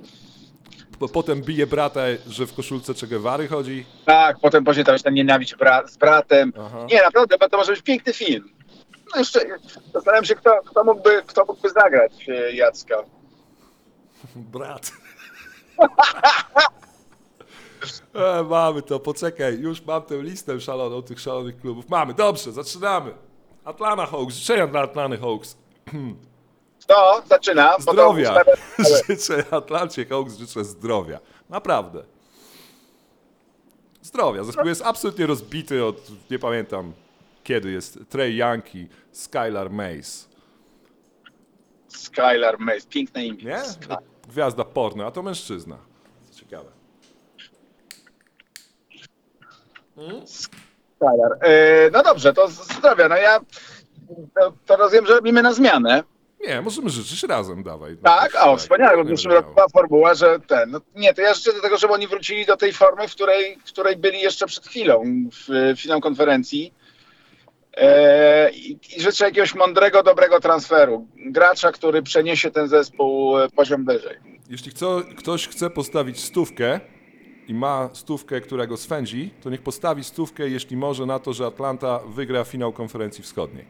[0.99, 3.85] Bo potem bije brata, że w koszulce Che Guevary chodzi.
[4.05, 6.53] tak, potem później tam się tam nienawidź bra, z bratem.
[6.59, 6.85] Aha.
[6.91, 8.49] Nie, naprawdę, bo to może być piękny film.
[9.13, 9.39] No jeszcze
[9.93, 12.95] zastanawiam się, kto, kto, mógłby, kto mógłby zagrać e, Jacka.
[14.53, 14.91] Brat.
[18.13, 21.89] E, mamy to, poczekaj, już mam tę listę szaloną tych szalonych klubów.
[21.89, 23.11] Mamy, dobrze, zaczynamy.
[23.65, 25.57] Atlanta Hawks, życzenia dla Atlanty Hawks.
[26.81, 27.75] Kto zaczyna?
[27.79, 28.43] Zdrowia.
[29.07, 31.19] Życzę Atlancie Hawks, życzę zdrowia.
[31.49, 32.03] Naprawdę.
[34.01, 34.43] Zdrowia.
[34.43, 36.93] Zespół jest absolutnie rozbity od, nie pamiętam
[37.45, 38.37] kiedy jest, Trey
[38.73, 40.27] i Skylar Mace.
[41.87, 43.43] Skylar Mace, piękne imię.
[43.43, 43.61] Nie?
[44.29, 45.77] Gwiazda porno, a to mężczyzna.
[46.31, 46.69] Co ciekawe.
[50.95, 51.37] Skylar.
[51.41, 53.09] E, no dobrze, to zdrowia.
[53.09, 53.39] No ja
[54.39, 56.03] to, to rozumiem, że robimy na zmianę.
[56.47, 57.97] Nie, możemy życzyć razem, dawaj.
[58.03, 59.43] Tak, No, o, wspaniale, bo w miał.
[59.53, 60.71] była formuła, że ten.
[60.71, 63.57] No, nie, to ja życzę do tego, żeby oni wrócili do tej formy, w której,
[63.59, 66.73] w której byli jeszcze przed chwilą, w finał konferencji.
[67.77, 71.07] E, i, I życzę jakiegoś mądrego, dobrego transferu.
[71.15, 74.17] Gracza, który przeniesie ten zespół e, poziom wyżej.
[74.49, 76.79] Jeśli kto, ktoś chce postawić stówkę
[77.47, 81.45] i ma stówkę, która go swędzi, to niech postawi stówkę, jeśli może, na to, że
[81.45, 83.65] Atlanta wygra finał konferencji wschodniej.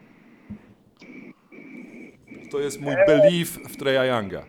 [2.50, 4.44] To jest mój belief w Treya Younga.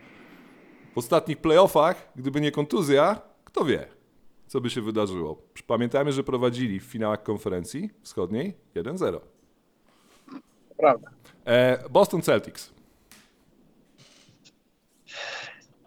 [0.96, 3.88] W ostatnich playoffach, gdyby nie kontuzja, kto wie,
[4.48, 5.42] co by się wydarzyło.
[5.68, 9.20] Pamiętajmy, że prowadzili w finałach konferencji wschodniej 1-0.
[10.78, 11.10] Prawda.
[11.46, 12.74] E, Boston Celtics.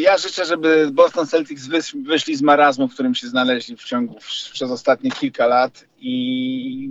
[0.00, 4.14] Ja życzę, żeby Boston Celtics wysz- wyszli z marazmu, w którym się znaleźli w ciągu
[4.52, 6.90] przez ostatnie kilka lat i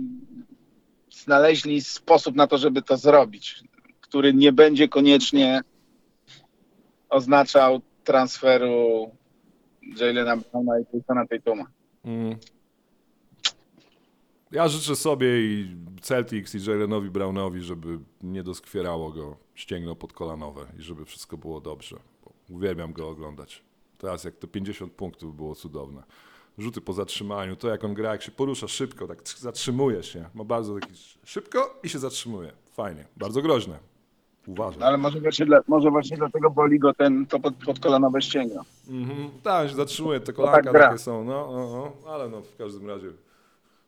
[1.10, 3.62] znaleźli sposób na to, żeby to zrobić,
[4.00, 5.60] który nie będzie koniecznie
[7.08, 9.10] oznaczał transferu
[10.00, 11.64] Jalena Browna i Jasona Tatuma.
[12.04, 12.36] Mm.
[14.52, 20.82] Ja życzę sobie i Celtics i Jalenowi Brownowi, żeby nie doskwierało go ścięgno podkolanowe i
[20.82, 21.96] żeby wszystko było dobrze.
[22.50, 23.62] Uwielbiam go oglądać.
[23.98, 26.02] Teraz jak to 50 punktów było cudowne.
[26.58, 30.28] Rzuty po zatrzymaniu, to jak on gra, jak się porusza szybko, tak zatrzymuje się.
[30.34, 30.92] Ma bardzo taki
[31.24, 32.52] szybko i się zatrzymuje.
[32.72, 33.78] Fajnie, bardzo groźne.
[34.46, 34.80] Uważam.
[34.80, 38.64] No ale może właśnie, dla, może właśnie dlatego boli go ten, to pod, podkolanowe ścięgno.
[38.88, 39.30] Mhm.
[39.42, 40.86] Tak, się zatrzymuje, te tak kolanka gra.
[40.86, 43.08] takie są, no, no, no, ale no w każdym razie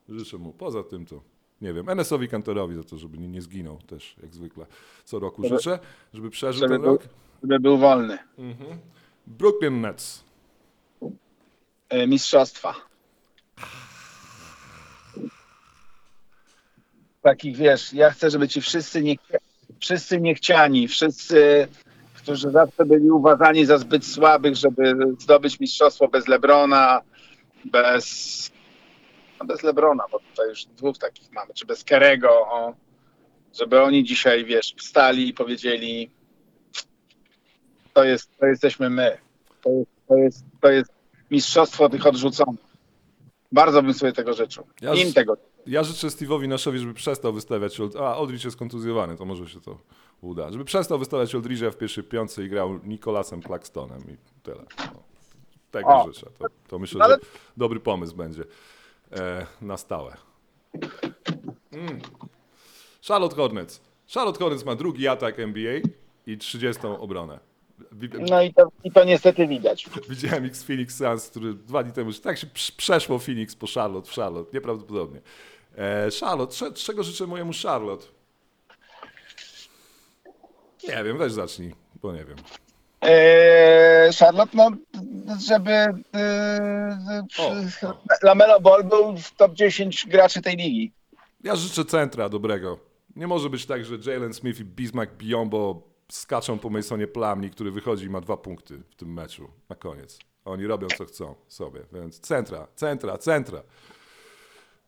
[0.09, 0.53] życzę mu.
[0.53, 1.21] Poza tym to,
[1.61, 4.67] nie wiem, NS-owi Kantorowi za to, żeby nie, nie zginął też, jak zwykle
[5.05, 5.79] co roku Żeby- życzę,
[6.15, 7.03] żeby przeżył żeby ten był- rok.
[7.43, 8.19] Żeby był wolny.
[9.27, 10.25] Brooklyn Nets.
[11.89, 12.75] E, mistrzostwa.
[17.23, 19.17] Takich wiesz, ja chcę, żeby ci wszyscy, nie,
[19.81, 21.69] wszyscy niechciani, wszyscy,
[22.15, 27.01] którzy zawsze byli uważani za zbyt słabych, żeby zdobyć mistrzostwo bez Lebrona,
[27.65, 28.51] bez,
[29.41, 32.75] no bez Lebrona, bo tutaj już dwóch takich mamy, czy bez Kerego, o,
[33.59, 36.11] żeby oni dzisiaj, wiesz, wstali i powiedzieli
[37.99, 39.19] to jest, to jesteśmy my.
[39.63, 40.93] To jest, to jest, to jest
[41.31, 42.61] mistrzostwo tych odrzuconych.
[43.53, 44.67] Bardzo bym sobie tego życzył.
[44.81, 45.37] Ja Im tego.
[45.67, 47.81] Ja życzę Steve'owi Naszowi, żeby przestał wystawiać...
[47.81, 47.97] Old...
[47.97, 49.79] A, Oldrich jest kontuzjowany, to może się to
[50.21, 50.53] uda.
[50.53, 54.65] Żeby przestał wystawiać Oldridge'a w pierwszej piątce i grał Nicolasem Claxtonem i tyle.
[54.79, 55.03] No.
[55.71, 56.13] Tego O.
[56.13, 56.27] życzę.
[56.39, 57.21] To, to myślę, Ale- że
[57.57, 58.45] dobry pomysł będzie
[59.13, 60.17] e, na stałe.
[61.73, 62.01] Mm.
[63.09, 63.81] Charlotte Hornets.
[64.15, 65.81] Charlotte Hornets ma drugi atak NBA
[66.27, 67.41] i 30 obronę.
[68.31, 69.87] No i to, i to niestety widać.
[70.09, 74.11] Widziałem X Phoenix Suns, który dwa dni temu, tak się prz- przeszło Phoenix po Charlotte,
[74.11, 75.21] w Charlotte, nieprawdopodobnie.
[75.77, 78.07] E, Charlotte, cze- czego życzę mojemu Charlotte?
[80.89, 82.37] Nie wiem, weź zacznij, bo nie wiem.
[83.01, 84.71] Eee, Charlotte, no,
[85.49, 87.55] żeby eee, O,
[88.23, 90.93] Lamelo Ball był w top 10 graczy tej ligi.
[91.45, 92.79] Ja życzę centra dobrego.
[93.17, 95.83] Nie może być tak, że Jalen Smith i Bismack Biombo
[96.13, 100.19] skaczą po Masonie Plamni, który wychodzi i ma dwa punkty w tym meczu na koniec.
[100.45, 103.63] Oni robią co chcą sobie, więc centra, centra, centra.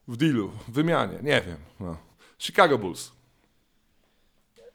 [0.08, 1.56] W dealu, w wymianie, nie wiem.
[1.80, 1.96] No.
[2.38, 3.12] Chicago Bulls.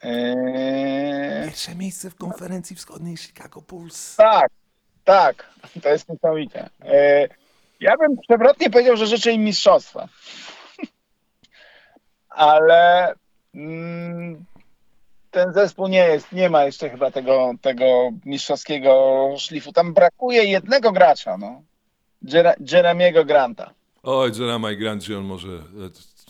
[0.06, 4.16] Eee, Pierwsze miejsce w konferencji wschodniej Chicago Bulls.
[4.16, 4.50] tak,
[5.04, 5.50] tak,
[5.82, 6.68] to jest niesamowite.
[6.80, 7.28] Eee,
[7.80, 10.08] ja bym przewrotnie powiedział, że życzę im mistrzostwa.
[12.28, 13.14] Ale
[13.54, 14.44] mm,
[15.30, 19.72] ten zespół nie jest, nie ma jeszcze chyba tego, tego mistrzowskiego szlifu.
[19.72, 21.62] Tam brakuje jednego gracza, no.
[22.24, 23.70] Jere- Jeremiego Granta.
[24.02, 25.48] Oj, Jeremiah Grant, gdzie on może...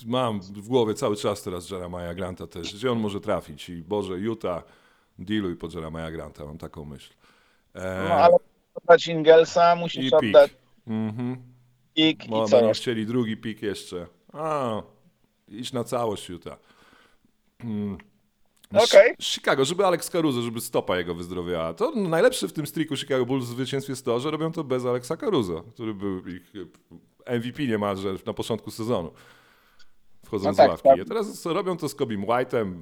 [0.04, 2.74] Mam w głowie cały czas teraz Jeremiah Granta też.
[2.74, 3.68] Gdzie on może trafić?
[3.68, 4.62] I Boże, Utah,
[5.18, 7.12] dealuj po Jeremiah Granta, mam taką myśl.
[7.74, 8.36] E, No ale
[8.74, 10.14] oddać Ingelsa, musisz I pik.
[10.36, 10.50] oddać
[10.86, 11.36] Mhm.
[11.94, 14.06] pik Bo i co chcieli drugi pik jeszcze.
[14.32, 14.82] A,
[15.48, 16.58] idź na całość Utah.
[17.64, 17.98] Mm.
[18.74, 21.74] Ch- Chicago, żeby Alex Caruso, żeby stopa jego wyzdrowiała.
[21.74, 24.84] To najlepsze w tym streaku Chicago Bulls w zwycięstwie jest to, że robią to bez
[24.84, 26.52] Alexa Caruso, który był ich
[27.26, 29.10] MVP niemalże na początku sezonu.
[30.26, 30.88] Wchodząc No tak, z ławki.
[30.88, 31.00] tak.
[31.00, 32.74] A teraz robią to z Kobim White'em,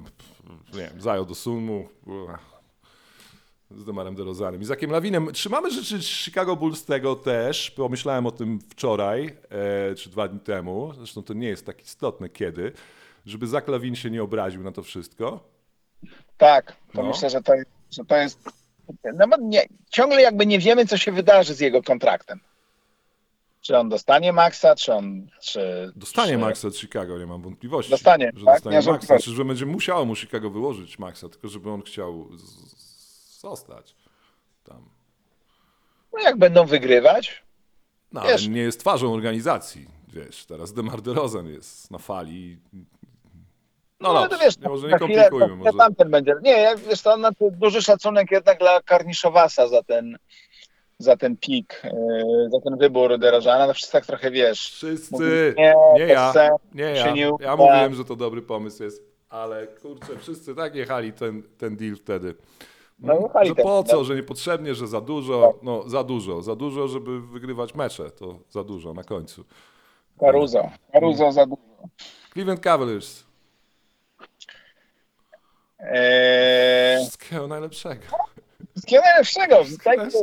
[0.73, 1.87] nie wiem, zajął do Sunmu,
[3.71, 5.31] z Demarem DeRozanem i Zakiem Lawinem.
[5.33, 7.71] Czy mamy życzyć Chicago Bulls tego też?
[7.71, 9.37] Pomyślałem o tym wczoraj,
[9.91, 12.71] e, czy dwa dni temu, zresztą to nie jest tak istotne kiedy,
[13.25, 15.39] żeby Zak Lawin się nie obraził na to wszystko.
[16.37, 17.07] Tak, to No.
[17.09, 18.49] myślę, że to jest, że to jest
[19.13, 22.39] no, nie, ciągle jakby nie wiemy, co się wydarzy z jego kontraktem.
[23.65, 25.91] Czy on dostanie maksa, czy on, czy...
[25.95, 26.37] Dostanie czy...
[26.37, 27.91] Maxa od Chicago, nie mam wątpliwości.
[27.91, 28.53] Dostanie, że tak?
[28.55, 28.91] dostanie Nie Maxa.
[28.91, 29.25] wątpliwości.
[29.25, 32.27] Znaczy, że będzie musiało mu Chicago wyłożyć Maxa, tylko żeby on chciał
[33.39, 33.95] zostać
[34.63, 34.89] tam.
[36.13, 37.43] No jak będą wygrywać,
[38.11, 38.41] No, Wiesz.
[38.45, 42.57] ale nie jest twarzą organizacji, wiesz, teraz Demar DeRozan jest na fali.
[43.99, 45.47] No, no, to wiesz, nie, może nie chwilę- komplikujmy.
[45.47, 45.69] za Może...
[45.69, 46.35] chwilę tamten będzie.
[46.43, 50.17] Nie, ja, wiesz to znaczy duży szacunek jednak dla Karniszowasa za ten
[50.99, 53.67] za ten pik, yy, za ten wybór Derożana.
[53.67, 54.59] No wszyscy tak trochę wiesz.
[54.71, 55.75] Wszyscy, nie,
[56.07, 57.11] bez ja, nie ja.
[57.11, 57.55] nie Ja uda.
[57.55, 62.35] mówiłem, że to dobry pomysł jest, ale kurczę, wszyscy tak jechali ten, ten deal wtedy.
[62.99, 64.03] No, że po co, no.
[64.03, 68.63] że niepotrzebnie, że za dużo, no za dużo, za dużo, żeby wygrywać mecze, to za
[68.63, 69.45] dużo na końcu.
[70.19, 70.69] Caruso.
[70.93, 71.61] Caruso za dużo.
[72.33, 73.23] Cleveland Cavaliers,
[75.79, 78.01] Eee, wszystkiego najlepszego.
[79.23, 80.17] Wszystkiego Witajcie,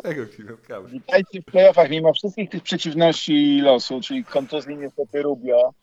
[0.86, 5.74] witajcie w playoffach, mimo wszystkich tych przeciwności losu, czyli kontuzji niestety Rubio.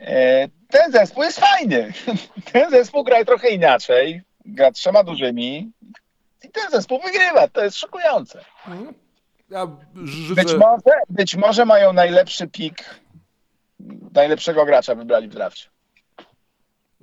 [0.00, 1.92] Eee, ten zespół jest fajny.
[2.52, 4.22] Ten zespół gra trochę inaczej.
[4.44, 5.72] Gra trzema dużymi.
[6.44, 7.48] I ten zespół wygrywa.
[7.48, 8.44] To jest szokujące.
[9.50, 13.00] Ja Być życzę, może, być może mają najlepszy pik,
[14.14, 15.68] najlepszego gracza wybrali w drafcie.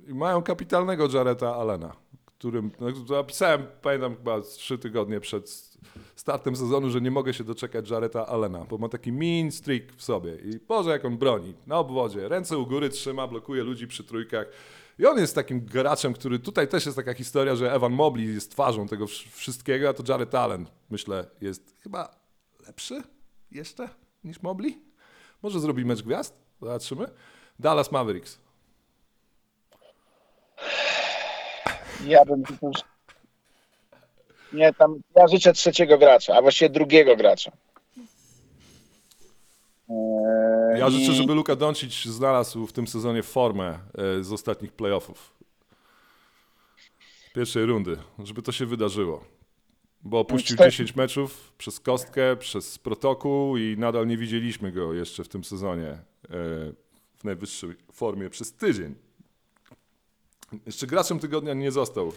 [0.08, 1.96] I mają kapitalnego Jareta Allena,
[2.38, 5.76] którym no, napisałem, pamiętam chyba trzy tygodnie przed
[6.16, 10.02] startem sezonu, że nie mogę się doczekać Jareta Allena, bo ma taki mean streak w
[10.02, 14.04] sobie i Boże jak on broni, na obwodzie, ręce u góry trzyma, blokuje ludzi przy
[14.04, 14.46] trójkach
[14.98, 18.50] i on jest takim graczem, który tutaj też jest taka historia, że Evan Mobley jest
[18.50, 22.16] twarzą tego wsz- wszystkiego, a to Jared Allen, myślę, jest chyba
[22.66, 23.02] lepszy
[23.50, 23.88] jeszcze
[24.24, 24.78] niż Mobley.
[25.42, 26.34] Może zrobi mecz gwiazd?
[26.60, 27.06] Zobaczymy.
[27.58, 28.38] Dallas Mavericks.
[32.06, 32.76] Ja bym już...
[34.52, 37.52] Nie, tam ja życzę trzeciego gracza, a właściwie drugiego gracza.
[39.90, 43.78] Eee, Ja życzę, i- żeby Luka Doncic znalazł w tym sezonie formę
[44.18, 45.36] e, z ostatnich playoffów.
[47.34, 49.24] Pierwszej rundy, żeby to się wydarzyło.
[50.02, 55.24] Bo opuścił Cztery- 10 meczów przez kostkę, przez protokół i nadal nie widzieliśmy go jeszcze
[55.24, 55.98] w tym sezonie e,
[57.16, 58.94] w najwyższej formie przez tydzień.
[60.66, 62.12] Jeszcze graczem tygodnia nie został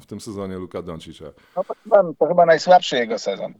[0.00, 1.20] w tym sezonie Luka Doncic.
[1.56, 3.54] No to, chyba, to chyba najsłabszy jego sezon.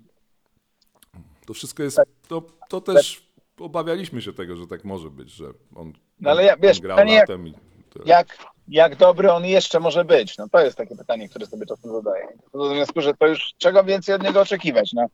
[1.46, 2.00] To wszystko jest.
[2.28, 3.30] To, to też
[3.61, 6.96] obawialiśmy się tego, że tak może być, że on, No ale ja- wiesz, on grał
[6.96, 7.54] pytanie jak- latem i
[7.90, 8.04] tyle.
[8.06, 8.37] Jak,
[8.68, 10.38] jak dobry on jeszcze może być?
[10.38, 12.26] No to jest takie pytanie, które sobie czasem zadaję.
[12.54, 14.92] W związku, że to już czego więcej od niego oczekiwać?
[14.92, 15.06] No,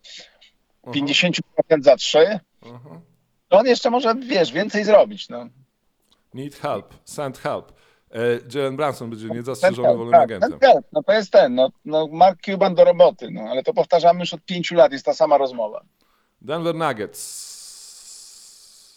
[0.86, 1.40] 50%
[1.80, 3.00] za 3, Aha.
[3.48, 5.28] to on jeszcze może, wiesz, więcej zrobić.
[5.28, 5.46] No.
[6.34, 7.72] Need help, send help.
[8.16, 10.58] E, Jalen Branson będzie niezastrzeżony wolnym tak, agentem.
[10.58, 13.74] ten help, no to jest ten, no, no Mark Cuban do roboty, no ale to
[13.74, 15.84] powtarzamy już od pięciu lat, jest ta sama rozmowa.
[16.40, 17.56] Denver Nuggets.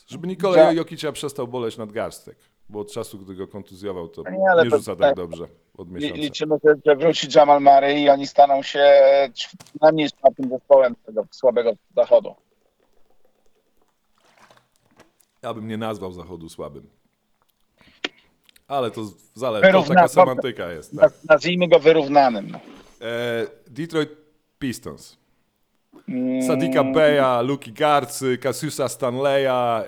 [0.08, 2.38] Żeby Nikola Za- Jokicia przestał boleć nadgarstek,
[2.69, 5.15] bo od czasu, gdy go kontuzjował, to nie, nie to- rzuca tak tak.
[5.15, 6.15] dobrze od miesiąca.
[6.15, 6.55] Liczymy,
[6.86, 8.79] że- wróci Jamal Murray i oni staną się
[9.82, 12.36] najmniej czwartym zespołem tego słabego zachodu.
[15.41, 16.98] Ja bym nie nazwał zachodu słabym.
[18.69, 19.01] Ale to
[19.36, 20.91] zależy, to taka semantyka jest.
[20.95, 20.99] Tak.
[21.12, 22.51] Naz- Nazwijmy go wyrównanym.
[22.51, 22.60] No.
[23.01, 24.10] E, Detroit
[24.60, 25.17] Pistons.
[26.10, 29.86] Mm, Sadika Beya, Luki Garcy, Cassiusa Stanleya e,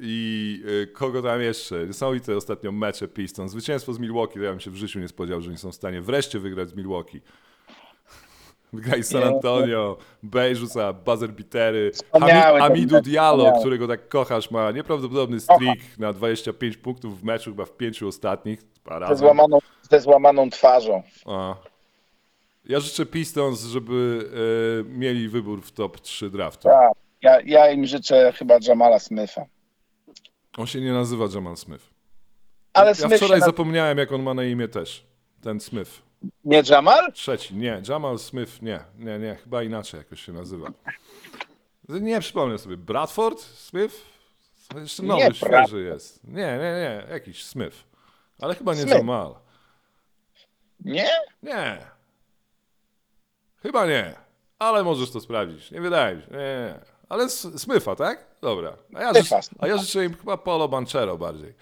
[0.00, 1.86] i e, kogo tam jeszcze.
[1.86, 3.52] Niesamowite ostatnio mecze Pistons.
[3.52, 5.74] Zwycięstwo z Milwaukee, to ja bym się w życiu nie spodziewał, że oni są w
[5.74, 7.20] stanie wreszcie wygrać z Milwaukee.
[8.72, 11.74] Z San Antonio, Bey rzuca buzzer ten
[12.58, 17.64] Hamidu mecz, Diallo, którego tak kochasz, ma nieprawdopodobny streak na 25 punktów w meczu, chyba
[17.64, 18.60] w pięciu ostatnich.
[19.08, 19.58] Ze złamaną,
[19.90, 21.02] ze złamaną twarzą.
[21.26, 21.54] a.
[22.64, 24.28] Ja życzę Pistons, żeby
[24.84, 26.68] e, mieli wybór w top 3 draftu.
[26.68, 26.92] Tak.
[27.22, 29.44] Ja, ja im życzę chyba Jamala Smitha.
[30.58, 31.90] On się nie nazywa Jamal Smith.
[32.72, 33.46] Ale Ja Smith wczoraj na...
[33.46, 35.06] zapomniałem, jak on ma na imię też.
[35.42, 35.90] Ten Smith.
[36.44, 37.12] Nie Jamal?
[37.12, 37.54] Trzeci.
[37.54, 38.80] Nie, Jamal Smith nie.
[38.98, 40.68] Nie, nie, chyba inaczej jakoś się nazywa.
[41.88, 42.76] Nie przypomnę sobie.
[42.76, 43.94] Bradford Smith?
[44.76, 45.82] Jeszcze nowy, Nie, świeży Bradford.
[45.82, 46.24] jest.
[46.24, 47.06] Nie, nie, nie.
[47.10, 47.76] Jakiś Smith.
[48.40, 48.96] Ale chyba nie Smith.
[48.96, 49.34] Jamal.
[50.84, 51.08] Nie?
[51.42, 51.78] Nie.
[53.62, 54.14] Chyba nie.
[54.58, 55.70] Ale możesz to sprawdzić.
[55.70, 56.30] Nie wydaje mi się.
[56.30, 56.74] Nie, nie.
[57.08, 58.26] Ale S- Smitha, tak?
[58.40, 58.76] Dobra.
[58.94, 61.54] A ja, życzę, a ja życzę im chyba Polo Banchero bardziej.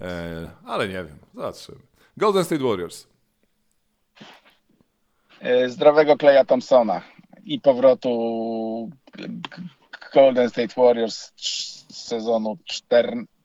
[0.00, 1.18] E, ale nie wiem.
[1.34, 1.78] Zobaczymy.
[2.16, 3.06] Golden State Warriors.
[5.40, 7.02] E, Zdrowego Kleja Thompsona
[7.44, 8.10] i powrotu
[10.14, 12.58] Golden State Warriors z sezonu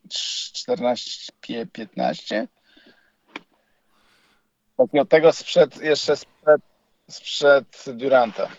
[0.07, 2.47] 14-15.
[4.77, 6.61] Takiego tego sprzed, jeszcze sprzed,
[7.09, 8.49] sprzed Duranta.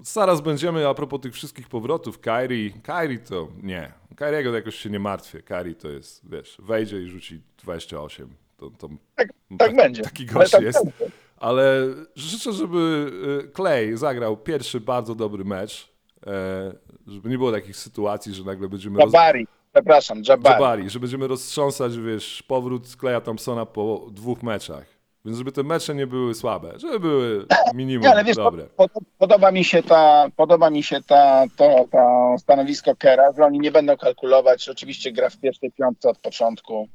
[0.00, 3.92] Zaraz będziemy, a propos tych wszystkich powrotów, Kyrie, Kyrie to nie.
[4.16, 5.42] Kyriego to jakoś się nie martwię.
[5.42, 8.45] Kyrie to jest, wiesz, wejdzie i rzuci 28.
[8.56, 10.02] To, to Tak, tak będzie.
[10.02, 10.84] Taki gość tak jest.
[10.84, 11.14] będzie.
[11.36, 13.10] Ale życzę, żeby
[13.56, 15.92] Clay zagrał pierwszy bardzo dobry mecz.
[16.26, 16.72] E,
[17.06, 19.12] żeby nie było takich sytuacji, że nagle będziemy roz...
[19.12, 20.54] Jabari, przepraszam, Jabari.
[20.54, 24.84] Jabari, że będziemy roztrząsać, wiesz, powrót Claya Thompsona po dwóch meczach.
[25.24, 28.64] Więc żeby te mecze nie były słabe, żeby były minimum Nie, ale wiesz, dobre.
[28.64, 33.58] pod, podoba mi się ta, podoba mi się ta, to, to stanowisko Kera, że oni
[33.58, 34.68] nie będą kalkulować.
[34.68, 36.88] Oczywiście gra w pierwszej piątce od początku.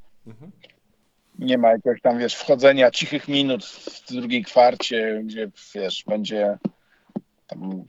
[1.42, 6.58] Nie ma jakiegoś tam, wiesz, wchodzenia cichych minut w drugiej kwarcie, gdzie, wiesz, będzie
[7.48, 7.84] tam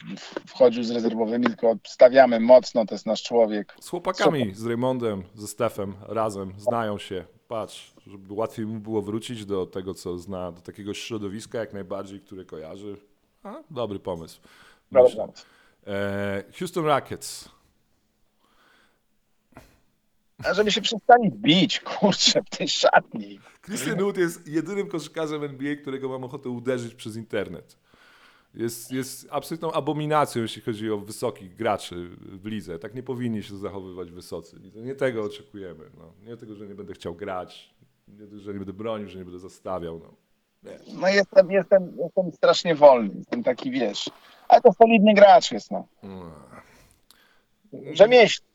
[0.47, 3.75] wchodził z rezerwowymi, tylko stawiamy mocno, to jest nasz człowiek.
[3.81, 7.25] Z chłopakami, z Raymondem, ze Stefem razem, znają się.
[7.49, 12.21] Patrz, żeby łatwiej mu było wrócić do tego, co zna, do takiego środowiska jak najbardziej,
[12.21, 12.97] które kojarzy.
[13.43, 14.41] A, dobry pomysł.
[14.91, 15.27] Myślę.
[15.27, 15.33] Dobra.
[15.87, 17.49] E, Houston Rockets.
[20.51, 23.41] A żeby się przestali bić, kurczę, w tej szatni.
[23.63, 27.77] Christian Wood jest jedynym koszykarzem NBA, którego mam ochotę uderzyć przez internet.
[28.55, 32.79] Jest, jest absolutną abominacją, jeśli chodzi o wysokich graczy w lidze.
[32.79, 34.57] Tak nie powinni się zachowywać wysocy.
[34.75, 35.91] Nie tego oczekujemy.
[35.99, 36.13] No.
[36.27, 37.75] Nie tego, że nie będę chciał grać,
[38.09, 39.99] nie tego, że nie będę bronił, że nie będę zastawiał.
[39.99, 40.15] No.
[40.71, 40.79] Nie.
[41.01, 44.11] No jestem, jestem, jestem strasznie wolny, jestem taki, wiesz,
[44.49, 45.89] ale to solidny gracz jest, no.
[47.93, 48.52] Rzemieślnik.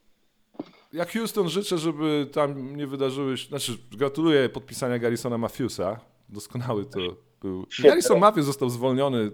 [0.97, 3.47] Jak Houston życzę, żeby tam nie wydarzyły się...
[3.47, 5.99] Znaczy, gratuluję podpisania Garrisona Matthewsa.
[6.29, 6.99] Doskonały to
[7.41, 7.65] był.
[7.83, 9.31] Garrison Matthews został zwolniony.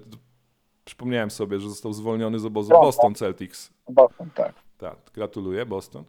[0.86, 2.70] Przypomniałem sobie, że został zwolniony z obozu.
[2.70, 3.72] Boston Celtics.
[3.90, 4.56] Boston, tak.
[4.78, 6.04] Tak, gratuluję, Boston.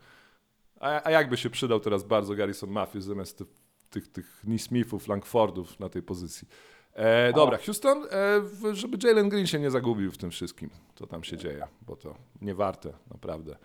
[0.80, 3.48] A, a jakby się przydał teraz bardzo Garrison Matthews zamiast tych,
[3.90, 6.48] tych, tych Neesmithów, Langfordów na tej pozycji.
[6.92, 11.24] E, dobra, Houston, e, żeby Jalen Green się nie zagubił w tym wszystkim, co tam
[11.24, 13.56] się dzieje, bo to nie warte, naprawdę.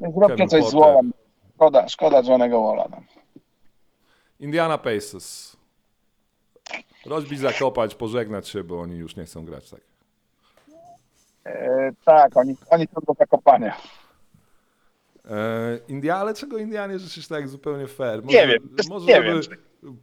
[0.00, 0.80] Zróbcie Kevin coś z Porter.
[0.80, 1.12] Wallem.
[1.54, 2.86] Szkoda, szkoda Johnego Walla.
[2.90, 2.96] No.
[4.40, 5.56] Indiana Pacers.
[7.06, 9.80] Rozbić, zakopać, pożegnać się, bo oni już nie chcą grać tak.
[11.44, 13.76] E, tak, oni, oni są do zakopania.
[15.30, 18.24] E, India, ale czego Indianie życzysz tak zupełnie fair?
[18.24, 19.96] Nie wiem, może nie żeby, wiem.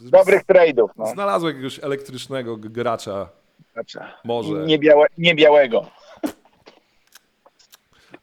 [0.00, 1.06] Dobrych trade'ów, no.
[1.06, 3.28] Znalazł jakiegoś elektrycznego gracza,
[3.72, 4.66] Znaczy, może.
[4.66, 5.86] nie, białe, nie białego.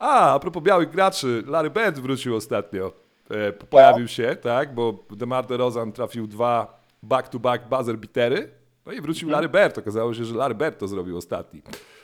[0.06, 2.94] A, a propos białych graczy, Larry Bird wrócił ostatnio.
[3.30, 8.52] E, pojawił się, tak, bo DeMar DeRozan trafił dwa back-to-back buzzer bitery.
[8.86, 9.78] No i wrócił Larry Bird.
[9.78, 11.62] Okazało się, że Larry Bird to zrobił ostatni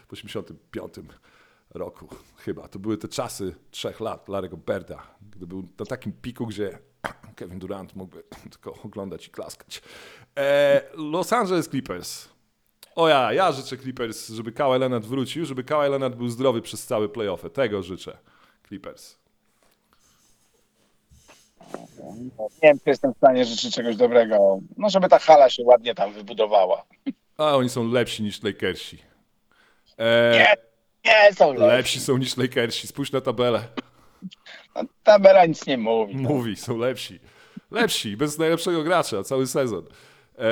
[0.08, 0.94] w 85
[1.70, 2.68] roku chyba.
[2.68, 6.80] To były te czasy trzech lat Larry'ego Birda, gdy był na takim piku, gdzie
[7.36, 9.82] Kevin Durant mógłby tylko oglądać i klaskać.
[10.38, 12.30] E, Los Angeles Clippers.
[12.96, 16.86] O ja, ja życzę Clippers, żeby Kawhi Leonard wrócił, żeby Kawhi Leonard był zdrowy przez
[16.86, 17.50] całe playoffy.
[17.50, 18.18] Tego życzę
[18.68, 19.18] Clippers.
[22.40, 24.60] Nie wiem, czy jestem w stanie życzyć czegoś dobrego.
[24.78, 26.86] No, żeby ta hala się ładnie tam wybudowała.
[27.38, 28.98] A oni są lepsi niż Lakersi.
[29.98, 30.56] E, Nie,
[31.12, 31.68] nie są lepsi.
[31.68, 32.88] lepsi są niż Lakersi.
[32.88, 33.68] Spójrz na tabelę.
[34.76, 36.16] No, tabela nic nie mówi.
[36.16, 36.30] no.
[36.30, 37.20] Mówi, są lepsi.
[37.72, 39.86] Lepsi, bez najlepszego gracza cały sezon.
[40.40, 40.44] E,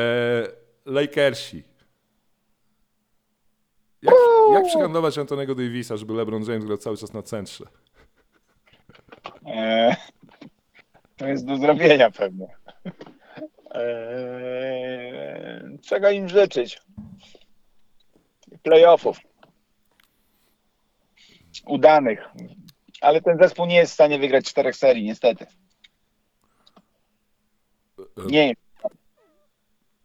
[0.85, 1.63] Lakersi.
[4.01, 4.15] Jak,
[4.53, 7.65] jak przehandlować Antonego Davisa, żeby LeBron James grał cały czas na centrze?
[9.45, 9.95] E,
[11.17, 12.47] to jest do zrobienia pewnie.
[13.71, 13.89] E,
[15.81, 16.81] czego im życzyć?
[18.63, 19.17] Playoffów.
[21.67, 22.19] Udanych.
[23.01, 25.45] Ale ten zespół nie jest w stanie wygrać czterech serii, niestety.
[28.25, 28.53] Nie.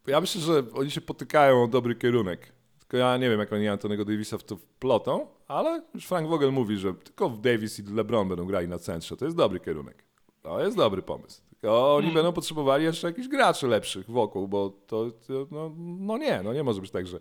[0.06, 2.53] Ja myślę, że oni się potykają o dobry kierunek.
[2.94, 6.52] Tylko ja nie wiem, jak oni Antonego Davisa w to wplotą, ale już Frank Vogel
[6.52, 9.16] mówi, że tylko Davis i LeBron będą grali na centrze.
[9.16, 10.04] To jest dobry kierunek.
[10.42, 11.42] To jest dobry pomysł.
[11.50, 16.42] Tylko oni będą potrzebowali jeszcze jakichś graczy lepszych wokół, bo to, to no, no nie,
[16.42, 17.20] no nie może być tak, że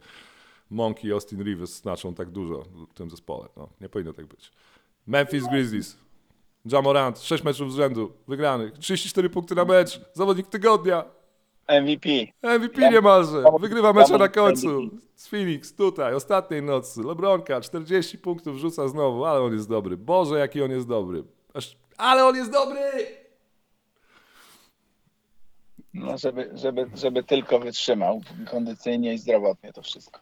[0.70, 3.48] Monk i Austin Rivers znaczą tak dużo w tym zespole.
[3.58, 4.52] No, nie powinno tak być.
[5.08, 5.98] Memphis Grizzlies.
[6.66, 11.06] Jamorant, 6 meczów z rzędu wygranych, 34 punkty na mecz, zawodnik tygodnia,
[11.68, 12.10] MVP.
[12.44, 13.44] MVP niemalże.
[13.60, 14.90] Wygrywa mecze na końcu.
[15.16, 17.02] Z Phoenix tutaj, ostatniej nocy.
[17.04, 19.98] Lebronka, 40 punktów rzuca znowu, ale on jest dobry.
[19.98, 21.24] Boże, jaki on jest dobry.
[21.54, 21.78] Aż...
[21.98, 22.82] Ale on jest dobry!
[25.94, 28.22] No, żeby, żeby, żeby tylko wytrzymał
[28.52, 30.20] kondycyjnie i zdrowotnie to wszystko.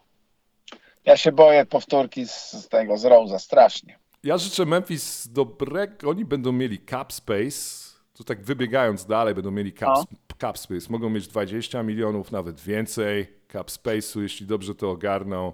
[1.05, 3.99] Ja się boję powtórki z, z tego, z Rose'a, strasznie.
[4.23, 6.09] Ja życzę Memphis dobrego.
[6.09, 7.91] Oni będą mieli cap space.
[8.13, 9.97] To tak wybiegając dalej, będą mieli cap,
[10.41, 10.47] No.
[10.47, 10.87] cap space.
[10.89, 15.53] Mogą mieć 20 milionów, nawet więcej cap space'u, jeśli dobrze to ogarną.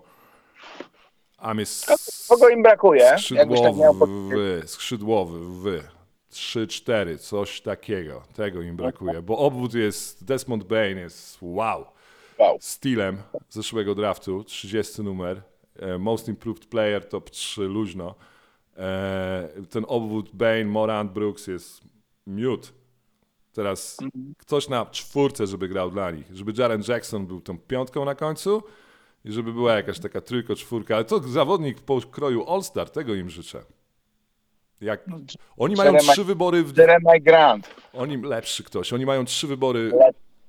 [1.37, 3.03] A jest Kogo im brakuje?
[3.05, 4.09] Tak miał pod...
[4.09, 5.83] skrzydłowy, skrzydłowy, wy.
[6.31, 8.23] 3-4, coś takiego.
[8.35, 11.85] Tego im brakuje, bo obwód jest, Desmond Bain jest wow.
[12.39, 12.57] wow.
[12.61, 13.17] Steelem
[13.49, 15.41] zeszłego draftu, 30 numer.
[15.79, 18.15] E, Most Improved Player, top 3, luźno.
[18.77, 21.81] E, Ten obwód Bain, Morant, Brooks jest
[22.27, 22.73] miód.
[23.57, 23.97] Teraz
[24.37, 26.35] ktoś na czwórce, żeby grał dla nich.
[26.35, 28.63] Żeby Jaren Jackson był tą piątką na końcu
[29.25, 30.95] i żeby była jakaś taka trójko, czwórka.
[30.95, 33.63] Ale to zawodnik po kroju All-Star, tego im życzę.
[34.81, 35.05] Jak,
[35.57, 37.75] oni mają Jeremiah- trzy wybory w Jeremiah Grant.
[37.93, 38.93] oni lepszy ktoś.
[38.93, 39.91] Oni mają trzy wybory,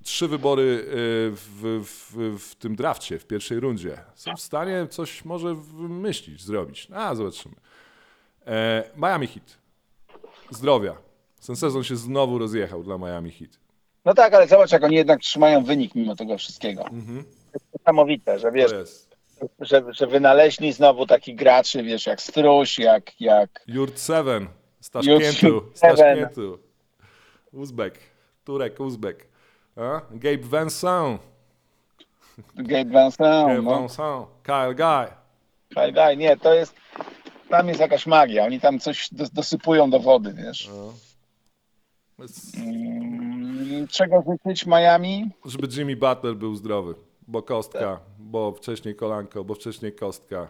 [0.05, 0.87] trzy wybory y,
[1.31, 3.99] w, w, w tym drafcie, w pierwszej rundzie.
[4.15, 6.89] Są w stanie coś może wymyślić, zrobić.
[6.95, 7.55] A, zobaczymy.
[8.47, 9.59] E, Miami Heat.
[10.51, 11.08] Zdrowia.
[11.49, 13.51] Ten sezon się znowu rozjechał dla Miami Heat.
[14.05, 16.83] No tak, ale zobacz, jak oni jednak trzymają wynik mimo tego wszystkiego.
[16.85, 16.91] To
[17.55, 19.17] jest niesamowite, że wiesz, To jest.
[19.61, 24.49] że, że wynaleźli znowu takich graczy, wiesz, jak Struś, jak, jak Jurt Seven.
[24.81, 25.63] z Taszkentu.
[25.75, 25.97] Z Seven.
[25.97, 26.59] Taszkentu.
[27.53, 27.99] Uzbek.
[28.45, 29.27] Turek Uzbek.
[29.77, 30.01] A?
[30.11, 31.21] Gabe Vincent.
[32.57, 33.19] Gabe Vincent.
[33.49, 33.79] Gabe No.
[33.79, 34.27] Vincent.
[34.43, 35.15] Kyle Guy.
[35.75, 36.75] Daj, daj, nie, to jest,
[37.49, 38.45] tam jest jakaś magia.
[38.45, 40.67] Oni tam coś dos- dosypują do wody, wiesz.
[40.67, 41.08] Jest-
[42.57, 45.31] Mm, Czego życzyć Miami?
[45.45, 46.95] żeby Jimmy Butler był zdrowy,
[47.29, 50.49] bo kostka, bo wcześniej kolanko, bo wcześniej kostka.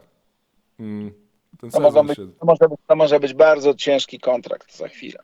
[0.80, 1.12] Mm,
[1.60, 2.26] ten To, być, się...
[2.40, 5.18] to, może być, to może być bardzo ciężki kontrakt za chwilę.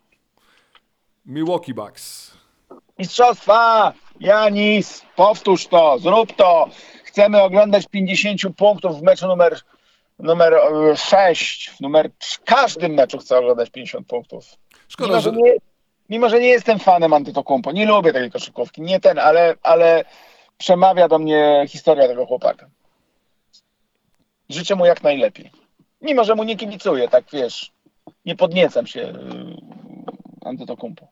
[1.26, 2.36] Milwaukee Bucks.
[2.98, 3.92] Mistrzostwa!
[4.20, 6.68] Janis, powtórz to, zrób to.
[7.04, 9.60] Chcemy oglądać 50 punktów w meczu numer,
[10.18, 10.54] numer
[10.96, 11.70] 6.
[11.70, 14.44] W numer, w każdym meczu chcę oglądać 50 punktów.
[14.88, 15.54] Szkoda, że nie,
[16.10, 20.04] mimo, że nie jestem fanem Antytokumpo, nie lubię takiej koszykówki, nie ten, ale, ale
[20.58, 22.70] przemawia do mnie historia tego chłopaka.
[24.48, 25.50] Życzę mu jak najlepiej.
[26.02, 27.72] Mimo, że mu nie kibicuję, tak wiesz,
[28.24, 29.56] nie podniecam się yy,
[30.44, 31.08] Antytokumpo.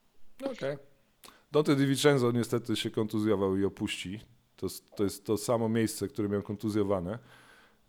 [0.51, 0.77] Okej.
[1.51, 4.19] Dante DiVincenzo niestety się kontuzjował i opuści.
[4.57, 7.19] To, to jest to samo miejsce, które miał kontuzjowane,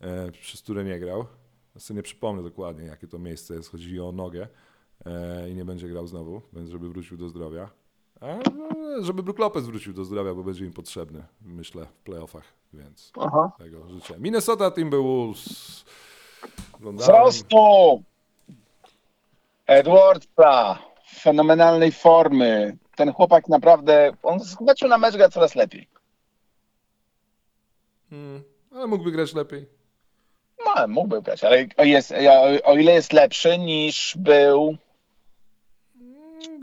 [0.01, 1.25] e, przez które nie grał.
[1.75, 3.71] Ja sobie nie przypomnę dokładnie, jakie to miejsce jest.
[3.71, 4.47] Chodzi o nogę
[5.05, 7.69] e, i nie będzie grał znowu, więc żeby wrócił do zdrowia.
[8.21, 8.25] A,
[8.55, 12.43] no, żeby Brook Lopez wrócił do zdrowia, bo będzie im potrzebny, myślę, w playoffach,
[12.73, 13.51] więc Aha.
[13.57, 14.19] tego życzę.
[14.19, 15.85] Minnesota Timberwolves.
[16.79, 18.03] Wzrostu!
[19.67, 20.79] Edwardsa,
[21.15, 22.77] fenomenalnej formy.
[22.95, 25.87] Ten chłopak naprawdę, on z meczu na mecz gra coraz lepiej.
[28.11, 29.65] Mm, ale mógłby grać lepiej.
[30.65, 32.13] No, mógłby grać, ale jest,
[32.63, 34.77] o ile jest lepszy niż był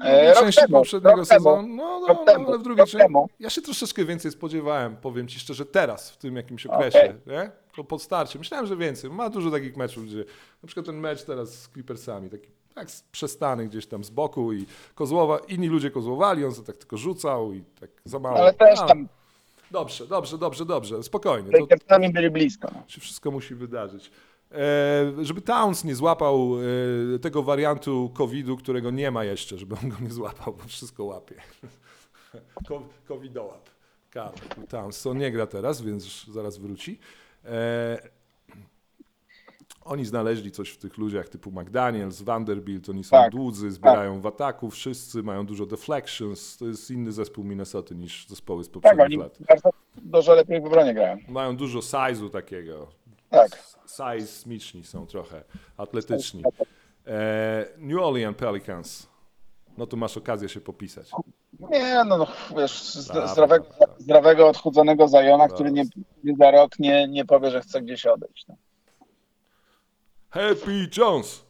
[0.04, 1.40] E, rok temu, poprzedniego rok temu.
[1.40, 1.68] sezonu.
[1.68, 2.98] No, no, Rok no, temu, ale w drugiej części.
[2.98, 3.28] temu.
[3.40, 7.50] Ja się troszeczkę więcej spodziewałem, powiem ci szczerze, teraz, w tym jakimś okresie, nie?
[7.76, 8.38] To pod starcie.
[8.38, 9.10] Myślałem, że więcej.
[9.10, 10.24] Ma dużo takich meczów, gdzie
[10.62, 14.66] na przykład ten mecz teraz z Clippersami, taki tak przestany gdzieś tam z boku i
[14.94, 18.36] Kozłowa, inni ludzie kozłowali, on sobie tak tylko rzucał i tak za mało.
[18.38, 19.08] Ale też tam
[19.70, 21.50] Dobrze, dobrze, dobrze, dobrze, spokojnie.
[21.52, 22.68] To, Lakersami byli blisko.
[22.74, 22.82] No.
[22.88, 24.10] się wszystko musi wydarzyć.
[24.54, 26.50] E, żeby Towns nie złapał
[27.14, 31.04] e, tego wariantu COVID-u, którego nie ma jeszcze, żeby on go nie złapał, bo wszystko
[31.04, 31.34] łapie.
[32.68, 33.70] Co- Covidołap.
[34.10, 34.34] Karl
[34.68, 35.06] Towns.
[35.06, 36.98] On nie gra teraz, więc zaraz wróci.
[37.44, 37.98] E,
[39.84, 44.26] oni znaleźli coś w tych ludziach typu McDaniels, Vanderbilt, oni są Tak, dłudzy, zbierają w
[44.26, 46.56] ataku, wszyscy mają dużo deflections.
[46.56, 49.38] To jest inny zespół Minnesota niż zespoły z Tak, poprzednich oni lat.
[49.48, 51.18] bardzo dużo lepiej w obronie grają.
[51.28, 52.88] Mają dużo size'u takiego,
[53.30, 53.50] Tak.
[53.92, 55.44] Size smiczni są trochę,
[55.76, 56.42] atletyczni.
[57.06, 59.08] E, New Orleans Pelicans.
[59.78, 61.10] No tu masz okazję się popisać.
[61.70, 62.26] Nie, no, no
[62.56, 63.66] wiesz, zdrowego,
[63.98, 65.84] zdrowego, odchudzonego Zajona, który nie,
[66.24, 68.46] nie za rok nie, nie powie, że chce gdzieś odejść.
[68.48, 68.56] No.
[70.30, 71.44] Happy Jones!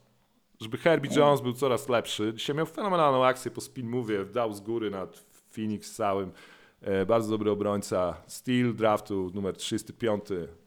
[0.61, 2.33] Żeby Herbie Jones był coraz lepszy.
[2.35, 5.25] Dzisiaj miał fenomenalną akcję po spin move, dał z góry nad
[5.55, 6.33] Phoenix całym.
[6.83, 8.17] E, bardzo dobry obrońca.
[8.27, 10.39] Steel draftu numer 35 Tak.
[10.39, 10.62] e,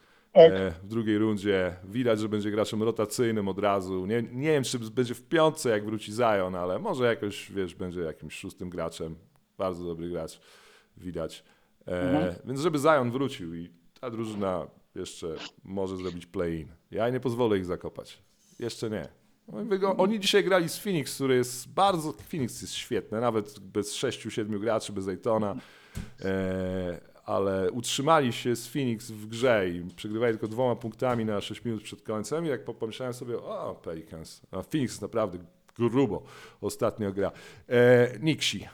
[0.84, 1.76] w drugiej rundzie.
[1.84, 4.06] Widać, że będzie graczem rotacyjnym od razu.
[4.06, 8.02] Nie, nie wiem, czy będzie w piątce, jak wróci Zion, ale może jakoś, wiesz, będzie
[8.02, 9.16] jakimś szóstym graczem.
[9.58, 10.40] Bardzo dobry gracz,
[10.98, 11.44] widać.
[11.88, 13.70] E, Więc żeby Zion wrócił i
[14.02, 16.68] ta drużyna jeszcze może zrobić play-in.
[16.92, 18.22] Ja nie pozwolę ich zakopać.
[18.60, 19.08] Jeszcze nie.
[19.54, 22.14] Oni wygo- Oni dzisiaj grali z Phoenix, który jest bardzo.
[22.14, 25.56] Phoenix jest świetny, nawet bez 6-7 graczy, bez Daytona.
[26.22, 31.66] E, ale utrzymali się z Phoenix w grze i przegrywali tylko dwoma punktami na 6
[31.66, 32.46] minut przed końcem.
[32.46, 35.38] I jak pomyślałem sobie, o, Pelicans, a Phoenix naprawdę
[35.78, 36.24] grubo
[36.62, 37.32] ostatnio gra.
[37.70, 38.68] E, Nixi.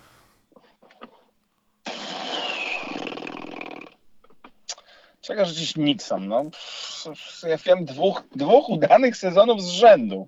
[5.22, 6.28] Czego życzyć Nixon?
[6.28, 6.44] No,
[7.48, 10.28] ja wiem dwóch, dwóch udanych sezonów z rzędu.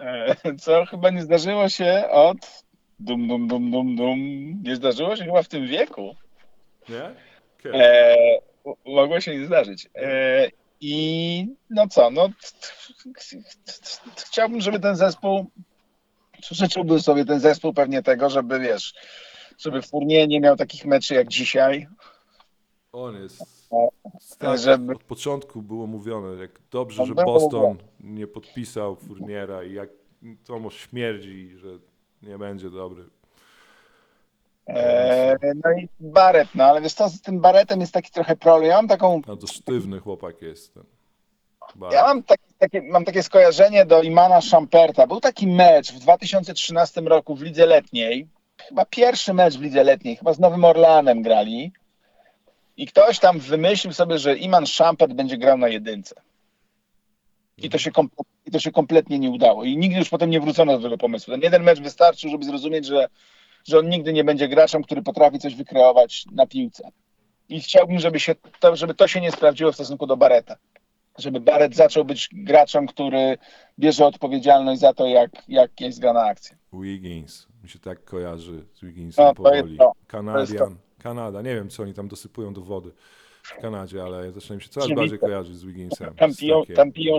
[0.00, 2.64] E, Co chyba nie zdarzyło się od
[2.98, 4.18] dum, dum, dum, dum, dum.
[4.62, 6.16] Nie zdarzyło się chyba w tym wieku.
[6.88, 7.14] Nie?
[7.62, 7.74] Kiedy?
[7.78, 8.16] E,
[8.86, 9.88] mogło się nie zdarzyć.
[9.94, 10.48] E,
[10.80, 12.28] I no co, no
[14.16, 15.46] chciałbym, żeby ten zespół,
[16.50, 18.94] życzyłbym sobie ten zespół pewnie tego, żeby wiesz,
[19.58, 21.88] żeby Fournier nie miał takich meczy jak dzisiaj.
[22.92, 23.42] On jest.
[23.70, 23.88] O,
[24.38, 29.88] Tak, żeby- od początku było mówione, jak dobrze, że Boston nie podpisał Fourniera i jak
[30.46, 31.68] to mu śmierdzi, że
[32.22, 33.04] nie będzie dobry.
[34.76, 38.70] E, no i Barrett, no ale wiesz co, z tym Barrettem jest taki trochę problem.
[38.70, 40.84] Ja mam taką, Bardzo sztywny chłopak jest ten.
[41.74, 41.96] Bardzo.
[41.96, 45.06] ja mam, tak, takie, mam takie skojarzenie do Imana Champerta.
[45.06, 48.28] Był taki mecz w 2013 roku w lidze letniej,
[48.68, 51.72] chyba pierwszy mecz w lidze letniej, chyba z Nowym Orleanem grali
[52.76, 56.14] i ktoś tam wymyślił sobie, że Iman Champert będzie grał na jedynce.
[57.58, 58.10] I to, się kom-
[58.46, 59.64] I to się kompletnie nie udało.
[59.64, 61.32] I nigdy już potem nie wrócono do tego pomysłu.
[61.34, 63.08] Ten jeden mecz wystarczył, żeby zrozumieć, że,
[63.68, 66.88] że on nigdy nie będzie graczem, który potrafi coś wykreować na piłce.
[67.48, 70.56] I chciałbym, żeby, się to, żeby to się nie sprawdziło w stosunku do Barreta.
[71.18, 73.38] Żeby Barrett zaczął być graczem, który
[73.78, 76.56] bierze odpowiedzialność za to, jak, jak jest grana akcja.
[76.72, 77.48] Wiggins.
[77.62, 79.78] Mi się tak kojarzy z Wigginsem No, powoli.
[80.06, 80.76] Kanadian.
[81.02, 81.42] Kanada.
[81.42, 82.92] Nie wiem, co oni tam dosypują do wody
[83.42, 86.14] w Kanadzie, ale zaczyna się coraz bardziej kojarzyć z Wigginsem.
[86.14, 87.18] Tam piją, tam piją.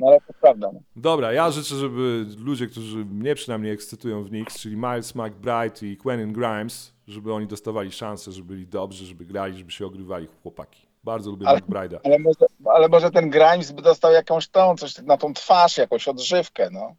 [0.00, 0.70] No ale to prawda.
[0.96, 5.96] Dobra, ja życzę, żeby ludzie, którzy mnie przynajmniej ekscytują w Knicks, czyli Miles McBride i
[5.96, 10.86] Quentin Grimes, żeby oni dostawali szansę, żeby byli dobrzy, żeby grali, żeby się ogrywali chłopaki.
[11.04, 11.98] Bardzo lubię Ale- McBride'a.
[12.04, 16.08] Ale, może, ale może ten Grimes by dostał jakąś tą, coś na tą twarz, jakąś
[16.08, 16.94] odżywkę, no.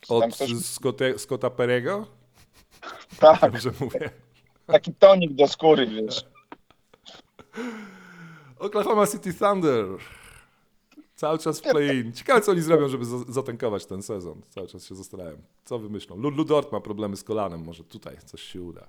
[0.00, 2.06] Czy Od ktoś- Scotte, Scotta Perego?
[3.20, 4.10] Tak, Dobrze mówię.
[4.66, 6.24] taki tonik do skóry, wiesz.
[8.58, 9.86] Oklahoma City Thunder.
[11.14, 12.12] Cały czas w play-in.
[12.12, 14.40] Ciekawe, co oni zrobią, żeby za- zatankować ten sezon.
[14.48, 15.36] Cały czas się zastanawiam.
[15.64, 16.16] Co wymyślą?
[16.16, 17.64] Lu- Ludort ma problemy z kolanem.
[17.64, 18.86] Może tutaj coś się uda.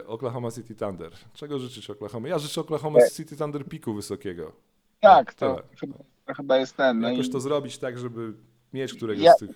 [0.00, 1.10] E, Oklahoma City Thunder.
[1.34, 2.28] Czego życzysz Oklahoma?
[2.28, 3.10] Ja życzę Oklahoma E.
[3.10, 4.52] City Thunder piku wysokiego.
[5.00, 5.68] Tak, to Tyle.
[5.80, 7.00] chyba, to chyba jest ten.
[7.00, 8.32] No Jakoś i, to zrobić tak, żeby
[8.72, 9.50] mieć któregoś Ja- z tych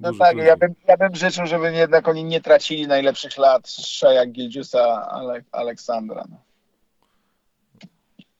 [0.00, 4.26] no tak, ja bym, ja bym życzył, żeby jednak oni nie tracili najlepszych lat Shea
[4.26, 6.24] Gilgiusa Ale, Aleksandra.
[6.30, 6.36] No.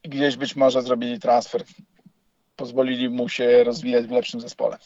[0.09, 1.65] Gdzieś być może zrobili transfer.
[2.57, 4.79] Pozwolili mu się rozwijać w lepszym zespole.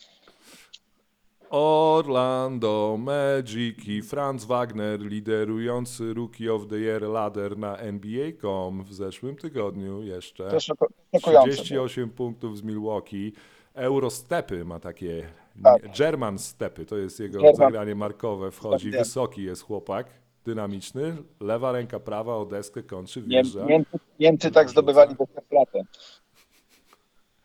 [1.51, 9.37] Orlando Magic i Franz Wagner, liderujący Rookie of the Year ladder na NBA.com w zeszłym
[9.37, 10.51] tygodniu jeszcze.
[10.51, 11.49] To szoko- szokujące.
[11.49, 11.65] było.
[11.65, 13.33] 38 punktów z Milwaukee.
[13.75, 15.27] Eurostepy ma takie,
[15.63, 15.83] Tak.
[15.99, 17.57] German stepy, to jest jego German.
[17.57, 18.51] zagranie markowe.
[18.51, 20.07] Wchodzi, wysoki jest chłopak,
[20.45, 25.83] dynamiczny, lewa ręka prawa o deskę kończy, wjeżdża Niemcy, Niemcy tak zdobywali Westerplatte.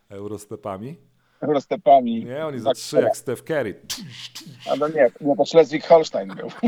[0.09, 0.97] Eurostepami.
[1.41, 2.25] Eurostepami.
[2.25, 3.81] Nie, oni za Tak, trzy jak Steph Curry.
[4.71, 6.49] A no nie, nie to Schleswig-Holstein był.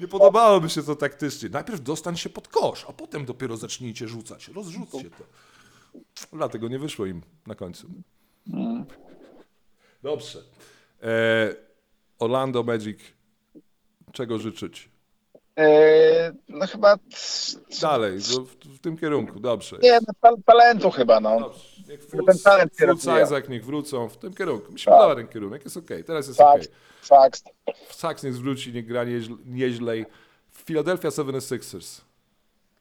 [0.00, 1.48] Nie podobało mi się to taktycznie.
[1.48, 4.48] Najpierw dostań się pod kosz, a potem dopiero zacznijcie rzucać.
[4.48, 5.24] Rozrzućcie to.
[6.32, 7.88] Dlatego nie wyszło im na końcu.
[10.02, 10.38] Dobrze.
[11.02, 11.54] E,
[12.18, 13.00] Orlando Magic.
[14.12, 14.90] Czego życzyć?
[15.58, 16.96] Eee, no chyba
[17.80, 19.40] Dalej, no, w, w tym kierunku.
[19.40, 19.76] Dobrze.
[19.82, 21.40] nie, no, tal- talentu chyba, no.
[21.40, 21.58] Dobrze.
[21.88, 23.22] Niech ten Fultz, talent się.
[23.22, 24.72] Isaac niech wrócą w tym kierunku.
[24.72, 24.94] Mi się Tak.
[24.94, 25.64] podoba ten kierunek.
[25.64, 26.04] Jest okej.
[26.04, 26.68] Teraz jest Tak, okej.
[27.02, 27.42] fakt.
[27.90, 29.36] Saks niech zwróci, niech gra nieźle.
[29.46, 29.94] nieźle.
[30.66, 32.00] Philadelphia 76ers.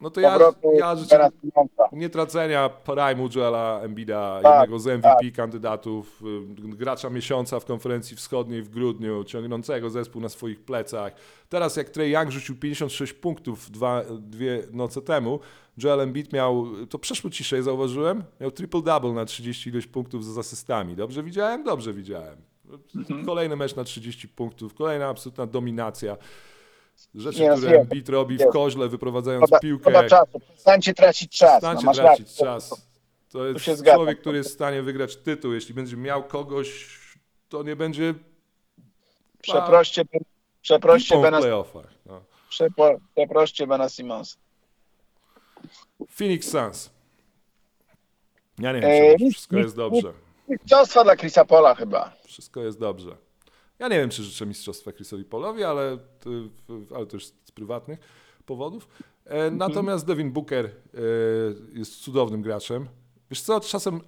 [0.02, 0.38] No to ja,
[0.74, 1.30] ja życzę
[1.92, 6.22] nie tracenia prime'u Joela Embida, Tak, jednego z MVP kandydatów,
[6.74, 11.14] y, gracza miesiąca w konferencji wschodniej w grudniu, ciągnącego zespół na swoich plecach.
[11.50, 15.40] Teraz jak Trey Young rzucił 56 punktów dwa, dwie noce temu,
[15.84, 20.96] Joel Embiid miał, to przeszło ciszej zauważyłem, miał triple-double na 30 ileś punktów z asystami.
[20.96, 21.64] Dobrze widziałem?
[21.64, 22.38] Dobrze widziałem.
[23.26, 26.18] Kolejny mecz na 30 punktów, kolejna absolutna dominacja.
[27.16, 27.82] Rzeczy, Nie, które wiem.
[27.82, 29.82] Embiid robi w koźle, wyprowadzając Szkoda, piłkę.
[29.92, 30.40] szkoda czasu.
[30.40, 31.50] Przestańcie tracić czas.
[31.52, 32.46] No, Przestańcie masz tracić rację.
[32.46, 32.88] czas.
[33.32, 33.96] To jest się zgadzam.
[33.98, 35.54] człowiek, który jest w stanie wygrać tytuł.
[35.54, 36.98] Jeśli będzie miał kogoś,
[37.50, 38.14] to nie będzie
[39.42, 40.04] Przeproście,
[40.62, 41.86] przeproście, w Bena, playoffach.
[42.06, 42.22] No.
[43.16, 44.38] przeproście Bena Simonsa.
[46.18, 46.90] Phoenix Suns.
[48.60, 50.14] Ja nie Eee, wiem, czy wszystko nic- jest dobrze.
[50.48, 52.14] Mistrzostwa dla Chrisa Pola chyba.
[52.28, 53.18] Wszystko jest dobrze.
[53.80, 56.30] Ja nie wiem, czy życzę mistrzostwa Chrisowi Polowi, ale to,
[56.96, 58.00] ale to już z prywatnych
[58.46, 58.88] powodów.
[59.26, 60.70] E, natomiast Devin Booker e,
[61.74, 62.88] jest cudownym graczem.
[63.32, 64.02] Wiesz co, czasem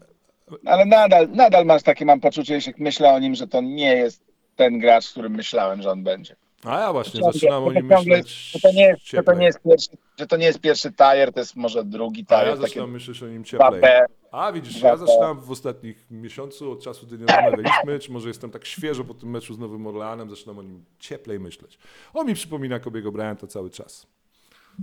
[0.65, 4.21] Ale nadal, nadal masz takie, mam poczucie, jeśli myślę o nim, że to nie jest
[4.55, 6.35] ten gracz, którym myślałem, że on będzie.
[6.63, 9.45] a ja właśnie Ciągle- zaczynam o nim myśleć Że to nie jest, że to nie
[9.45, 9.89] jest pierwszy,
[10.19, 13.27] że to nie jest pierwszy tier, to jest może drugi A ja zaczynam myśleć o
[13.27, 13.81] nim cieplej.
[13.81, 14.05] 2B.
[14.31, 18.51] A widzisz, ja zaczynam w ostatnich miesiącu, od czasu, gdy nie rozmawialiśmy, czy może jestem
[18.51, 21.77] tak świeżo po tym meczu z Nowym Orleanem, zaczynam o nim cieplej myśleć.
[22.13, 24.07] On mi przypomina Kobiego Bryanta cały czas.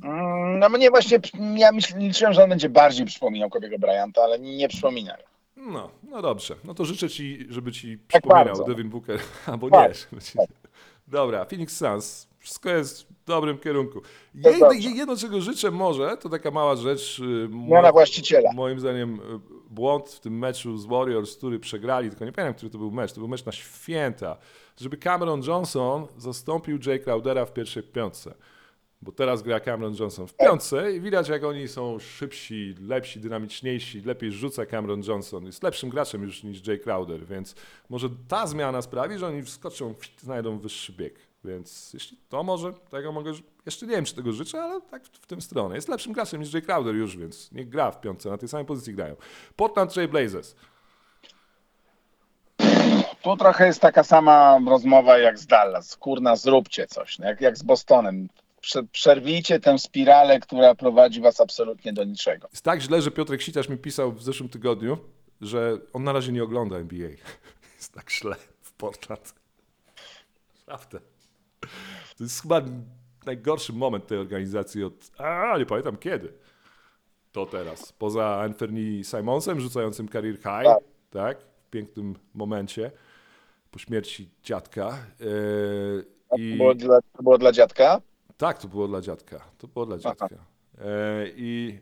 [0.05, 1.19] Mm, No mnie właśnie,
[1.57, 5.17] ja liczyłem, że on będzie bardziej przypominał Kobiego Bryanta, ale nie przypomina.
[5.57, 6.55] No, no dobrze.
[6.65, 8.65] No to życzę ci, żeby ci Tak przypominał bardzo.
[8.65, 9.95] Devin Booker, albo Tak, nie.
[9.95, 10.39] żeby ci-
[11.09, 12.29] Dobra, Phoenix Suns.
[12.47, 14.01] Wszystko jest w dobrym kierunku.
[14.43, 17.19] To Jedno, czego życzę może, to taka mała rzecz.
[17.19, 18.51] y, Zmiana mo- właściciela.
[18.55, 19.21] Moim zdaniem y,
[19.71, 23.13] błąd w tym meczu z Warriors, który przegrali, tylko nie pamiętam, który to był mecz.
[23.13, 24.37] To był mecz na święta.
[24.81, 28.35] Żeby Cameron Johnson zastąpił Jay Crowdera w pierwszej piątce.
[29.03, 34.01] Bo teraz gra Cameron Johnson w piątce i widać, jak oni są szybsi, lepsi, dynamiczniejsi,
[34.03, 35.47] lepiej rzuca Cameron Johnson.
[35.47, 37.55] Jest lepszym graczem już niż Jay Crowder, więc
[37.91, 41.26] może ta zmiana sprawi, że oni wskoczą, znajdą wyższy bieg.
[41.47, 43.33] Więc jeśli to może, tego mogę,
[43.67, 45.75] jeszcze nie wiem, czy tego życzę, ale tak w, w tym stronę.
[45.75, 48.67] Jest lepszym graczem niż Jay Crowder już, więc niech gra w piątce, na tej samej
[48.67, 49.17] pozycji grają.
[49.57, 50.55] Portland Trail Blazers.
[53.23, 55.97] Tu trochę jest taka sama rozmowa jak z Dallas.
[55.97, 58.29] Kurna, zróbcie coś, no jak, jak z Bostonem.
[58.61, 62.49] Prze, przerwijcie tę spiralę, która prowadzi was absolutnie do niczego.
[62.53, 64.99] Jest tak źle, że Piotrek Sitasz mi pisał w zeszłym tygodniu,
[65.41, 67.09] że on na razie nie ogląda NBA.
[67.77, 69.35] Jest tak źle w Portland.
[70.67, 71.16] Naprawdę.
[72.19, 72.63] To jest chyba
[73.27, 75.11] najgorszy moment tej organizacji od...
[75.19, 76.33] A, nie pamiętam kiedy.
[77.33, 77.93] To teraz.
[77.93, 80.79] Poza Anthony Simonsem rzucającym career high, tak.
[81.11, 81.39] Tak.
[81.43, 82.91] w pięknym momencie
[83.71, 84.99] po śmierci dziadka.
[85.21, 86.57] Yy, To i...
[86.57, 88.01] było dla, to było dla dziadka?
[88.37, 89.41] Tak, to było dla dziadka.
[89.59, 90.29] To było dla dziadka.
[90.79, 91.79] E, I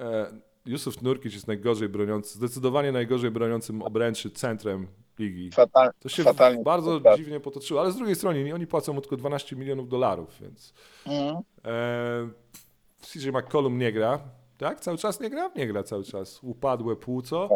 [0.00, 0.26] e,
[0.66, 4.86] Jusuf Nurkic jest najgorzej broniący, zdecydowanie najgorzej broniącym obręczy centrem
[5.20, 5.50] ligi.
[5.50, 6.62] Fatal, To się fatalnie.
[6.62, 7.16] bardzo Tak.
[7.16, 10.72] dziwnie potoczyło, ale z drugiej strony oni płacą mu tylko 12 milionów dolarów, więc
[11.06, 11.36] Mhm.
[11.64, 12.28] e,
[13.02, 14.18] CJ McCollum nie gra.
[14.58, 14.80] Tak?
[14.80, 15.50] Cały czas nie gra?
[15.56, 16.38] Nie gra cały czas.
[16.42, 17.48] Upadłe płuco.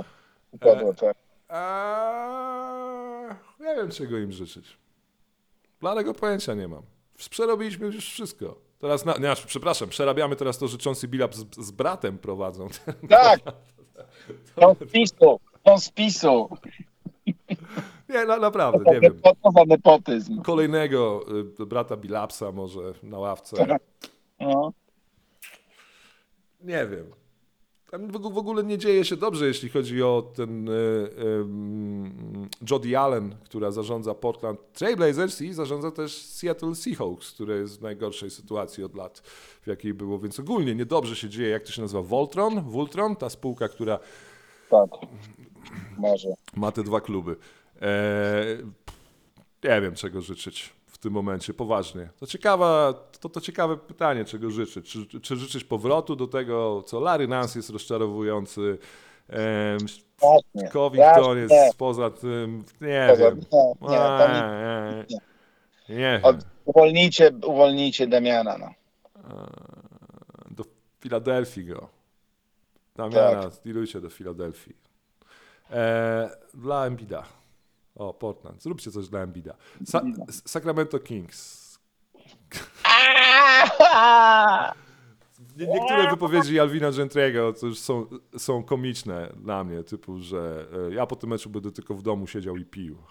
[0.60, 1.16] To było tak.
[1.48, 4.78] Eee, nie wiem, czego im życzyć.
[5.80, 6.82] Bladego pojęcia nie mam.
[7.30, 8.56] Przerobiliśmy już wszystko.
[8.78, 12.68] Teraz, na, nie, aż, przepraszam, przerabiamy teraz to, że Chauncey Billups z, z bratem prowadzą.
[13.08, 13.40] Tak!
[14.56, 15.40] On z PiSu!
[15.64, 16.48] On z PiSu!
[18.09, 19.20] nie, na, naprawdę, nie wiem.
[19.22, 20.42] To za nepotyzm?
[20.42, 21.24] Kolejnego
[21.61, 23.78] y, brata Billapsa może na ławce.
[24.40, 24.72] No.
[26.61, 27.07] Nie wiem.
[27.90, 31.45] Tam w, w ogóle nie dzieje się dobrze, jeśli chodzi o ten y, y,
[32.70, 38.30] Jody Allen, która zarządza Portland Trailblazers i zarządza też Seattle Seahawks, które jest w najgorszej
[38.30, 39.18] sytuacji od lat,
[39.62, 40.18] w jakiej było.
[40.18, 43.99] Więc ogólnie niedobrze się dzieje, jak to się nazywa, Voltron, Voltron, ta spółka, która
[44.70, 44.90] Tak.
[45.99, 46.28] Może.
[46.57, 47.36] Ma te dwa kluby.
[47.80, 48.59] Eee,
[49.64, 52.09] nie wiem, czego życzyć w tym momencie, poważnie.
[52.20, 54.90] To, ciekawa, to, to ciekawe pytanie, czego życzyć.
[55.09, 58.78] Czy, czy życzyć powrotu do tego, co Larry Nance jest rozczarowujący,
[59.30, 59.78] eee,
[60.20, 60.68] Właśnie.
[61.55, 63.40] Jest poza tym, nie Poza- wiem.
[63.82, 65.18] nie, nie, Eee, nie.
[65.88, 66.20] nie wiem.
[66.24, 68.59] Od, uwolnijcie, uwolnijcie Damiana.
[68.59, 68.70] No.
[70.50, 70.64] Do
[71.00, 71.88] Filadelfii go.
[72.96, 73.52] Damiana, Tak.
[74.00, 74.74] do Filadelfii.
[75.70, 77.24] Eee, dla Embida.
[77.94, 78.62] O, Portland.
[78.62, 79.54] Zróbcie coś dla Embida.
[79.84, 80.02] Sa
[80.46, 81.64] Sacramento Kings.
[85.56, 88.06] Nie, niektóre wypowiedzi Alvina Gentriego to już są,
[88.38, 92.26] są komiczne dla mnie, typu, że e, ja po tym meczu będę tylko w domu
[92.26, 92.96] siedział i pił.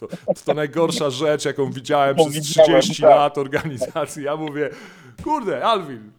[0.00, 0.08] To,
[0.44, 3.10] to najgorsza rzecz, jaką widziałem przez Widziałem, 30 tak.
[3.10, 4.24] lat organizacji.
[4.24, 4.70] Ja mówię,
[5.24, 6.12] kurde, Alvin,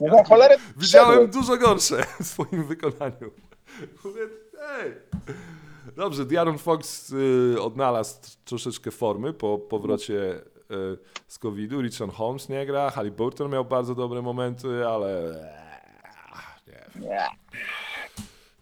[0.00, 3.30] No za cholerę widziałem dużo gorsze w swoim wykonaniu.
[4.04, 4.20] Mówię,
[4.62, 4.92] ej.
[5.96, 10.98] Dobrze, Diaron Fox y, odnalazł troszeczkę formy po powrocie y,
[11.28, 11.80] z COVID-u.
[11.82, 15.34] Richard Holmes nie gra, Halliburton miał bardzo dobre momenty, ale
[16.66, 17.28] nie wiem, Nie.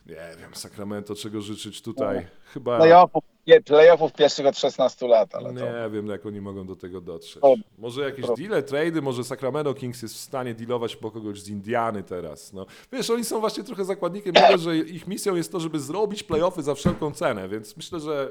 [0.06, 2.26] nie wiem, Sacramento czego życzyć tutaj.
[2.44, 5.60] Chyba Playoffów, nie, playoffów pierwszych od 16 lat, ale to...
[5.60, 7.38] nie wiem, jak oni mogą do tego dotrzeć.
[7.42, 11.42] O, Może jakieś pro- deale, trady, może Sacramento Kings jest w stanie dealować po kogoś
[11.42, 12.52] z Indiany teraz.
[12.52, 12.66] No.
[12.92, 16.62] Wiesz, oni są właśnie trochę zakładnikiem tego, że ich misją jest to, żeby zrobić playoffy
[16.62, 18.30] za wszelką cenę, więc myślę, że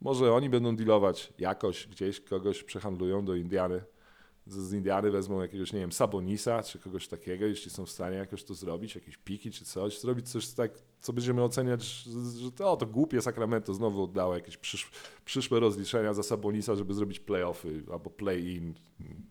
[0.00, 3.80] może oni będą dealować jakoś, gdzieś kogoś przehandlują do Indiany.
[4.46, 8.44] Z, Indiany wezmą jakiegoś, nie wiem, Sabonisa czy kogoś takiego, jeśli są w stanie jakoś
[8.44, 10.70] to zrobić, jakieś piki czy coś, zrobić coś tak,
[11.00, 12.10] co będziemy oceniać, że,
[12.44, 14.90] że to, o, to głupie Sacramento znowu oddało jakieś przysz,
[15.24, 18.74] przyszłe rozliczenia za Sabonisa, żeby zrobić playoffy albo play-in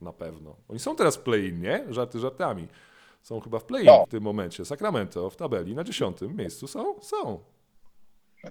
[0.01, 0.55] na pewno.
[0.67, 1.85] Oni są teraz w play-in, nie?
[1.89, 2.67] Żarty żartami.
[3.21, 4.05] Są chyba w play-in No.
[4.07, 4.65] w tym momencie.
[4.65, 7.01] Sacramento w tabeli na dziesiątym miejscu są?
[7.01, 7.39] Są.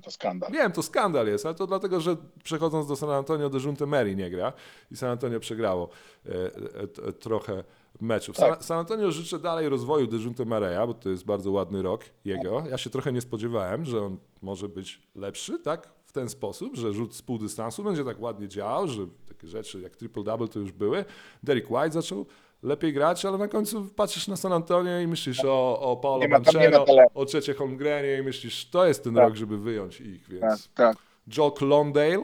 [0.02, 0.52] To skandal.
[0.52, 4.16] Wiem, to skandal jest, ale to dlatego, że przechodząc do San Antonio, de Junte Mary
[4.16, 4.52] nie gra
[4.90, 5.88] i San Antonio przegrało
[6.26, 7.64] e, e, e, trochę
[8.00, 8.36] meczów.
[8.36, 8.54] Tak.
[8.54, 12.04] San, San Antonio życzę dalej rozwoju de Junte Mareja, bo to jest bardzo ładny rok
[12.24, 12.64] jego.
[12.70, 15.88] Ja się trochę nie spodziewałem, że on może być lepszy, tak?
[16.04, 19.80] W ten sposób, że rzut z pół dystansu będzie tak ładnie działał, że takie rzeczy
[19.80, 21.04] jak triple-double to już były.
[21.42, 22.26] Derek White zaczął
[22.62, 26.38] lepiej grać, ale na końcu patrzysz na San Antonio i myślisz o, o Nie ma-
[26.38, 26.84] ma Banchero,
[27.14, 29.24] o Czecie Holmgrenie i myślisz, to jest ten Tak.
[29.24, 30.42] rok, żeby wyjąć ich, więc...
[30.42, 30.96] Tak, tak.
[31.36, 32.22] Jock Londale,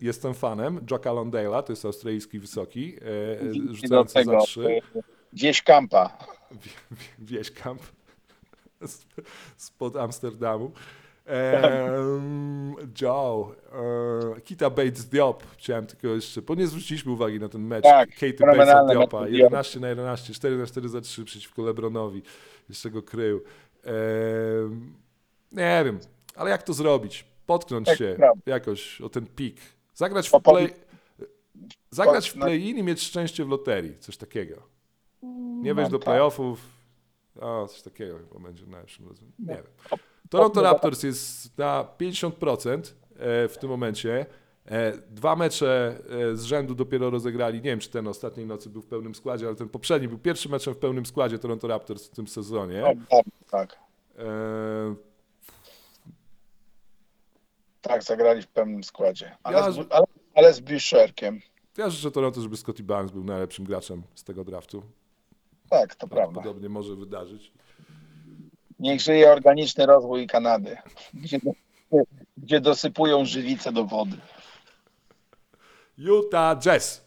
[0.00, 0.86] jestem fanem.
[0.90, 4.60] Jocka Londale'a, to jest australijski wysoki, e, rzucający za tego trzy.
[4.66, 4.80] y,
[5.32, 6.18] gdzieś kampa.
[7.18, 7.82] Wieśkamp
[8.82, 9.06] z-
[9.56, 10.70] spod Amsterdamu.
[11.26, 13.54] Ehm, Joe,
[14.36, 18.10] e, Kita Bates Diop, chciałem tylko jeszcze, bo nie zwróciliśmy uwagi na ten mecz Tak,
[18.10, 19.42] Katy Batesa Diopa, mecz Diop.
[19.42, 22.22] 11 na 11, 4 na 4 za 3 przeciwko Lebronowi,
[22.68, 23.42] jeszcze go krył.
[23.84, 24.94] Ehm,
[25.52, 25.98] nie wiem,
[26.36, 27.24] ale jak to zrobić?
[27.46, 28.42] Potknąć Tak, się prawda.
[28.46, 29.56] jakoś o ten pik,
[29.94, 30.74] zagrać w Opowi- play,
[31.90, 34.62] zagrać w no- play-in i mieć szczęście w loterii, coś takiego.
[35.62, 36.04] Nie wejść No do tak.
[36.04, 36.60] playoffów.
[37.40, 39.34] O, coś takiego chyba będzie najlepszym rozwiązaniem.
[39.38, 39.62] Nie No.
[39.90, 39.98] wiem.
[40.38, 42.78] Toronto Raptors jest na 50%
[43.16, 44.26] e, w tym momencie.
[44.66, 45.98] E, Dwa mecze
[46.32, 47.58] e, z rzędu dopiero rozegrali.
[47.58, 50.52] Nie wiem, czy ten ostatniej nocy był w pełnym składzie, ale ten poprzedni był pierwszym
[50.52, 52.82] meczem w pełnym składzie Toronto Raptors w tym sezonie.
[53.10, 53.78] Tak, tak.
[57.80, 59.36] Tak, zagrali w pełnym składzie.
[59.42, 60.04] Ale, Ja- z, ale,
[60.34, 61.40] ale z Bishorkiem.
[61.78, 64.82] Ja życzę Toronto, żeby Scotty Barnes był najlepszym graczem z tego draftu.
[65.70, 66.40] Tak, to prawda.
[66.40, 67.52] Podobnie może wydarzyć.
[68.78, 70.76] Niech żyje organiczny rozwój Kanady,
[71.14, 71.38] gdzie,
[72.36, 74.16] gdzie dosypują żywice do wody.
[75.98, 77.03] Utah Jazz.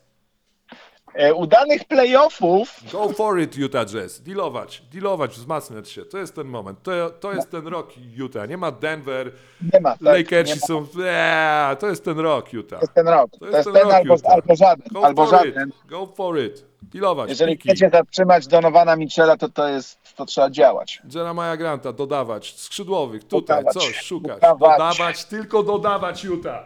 [1.14, 4.22] E, udanych playoffów Go for it, Utah Jazz.
[4.22, 6.05] Dealować, dealować, wzmacniać się.
[6.05, 6.84] To jest ten moment.
[6.84, 8.49] To, to jest ten rok Utah.
[8.49, 9.32] Nie ma Denver.
[9.74, 9.89] nie ma.
[9.91, 10.88] Tak, Lakersi nie są...
[11.05, 12.80] Eee, to jest ten rok Utah.
[12.80, 13.32] To jest ten rok.
[13.32, 14.32] To To jest jest, ten ten, rok, albo, Utah.
[14.34, 14.88] albo żaden.
[14.91, 15.70] Go albo for żaden.
[15.70, 15.76] it.
[15.88, 16.66] Go for it.
[16.82, 17.70] Dealować, Jeżeli piki.
[17.70, 21.01] chcecie zatrzymać Donowana Michela, to to jest, to trzeba działać.
[21.16, 22.55] Jeremiah Granta, dodawać.
[22.60, 23.74] Skrzydłowych, tutaj, Dodawać.
[23.86, 24.41] coś, szukać.
[24.41, 24.78] Dodawać.
[24.78, 26.66] Dodawać, tylko dodawać Utah.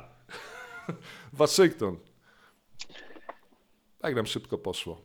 [1.33, 1.95] Waszyngton.
[4.01, 5.01] Tak nam szybko poszło.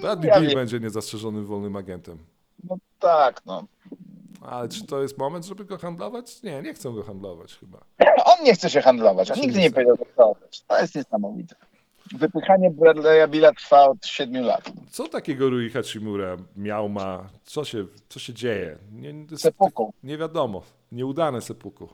[0.00, 0.54] Bradley Ja wiem.
[0.54, 2.18] będzie niezastrzeżonym wolnym agentem.
[2.64, 3.64] No tak, no.
[4.40, 6.42] Ale czy to jest moment, żeby go handlować?
[6.42, 7.78] Nie, nie chcą go handlować chyba.
[8.24, 10.64] On nie chce się handlować, on nigdy nie powiedział, że chce.
[10.68, 11.54] To jest niesamowite.
[12.18, 14.72] Wypychanie Bradley'a Billa trwa od 7 lat.
[14.90, 17.28] Co takiego Rui Hachimura miał, ma?
[17.44, 18.78] Co się, co się dzieje?
[18.92, 19.86] Nie, Sepuku.
[19.86, 20.62] tak- nie wiadomo.
[20.92, 21.88] Nieudane sepuku.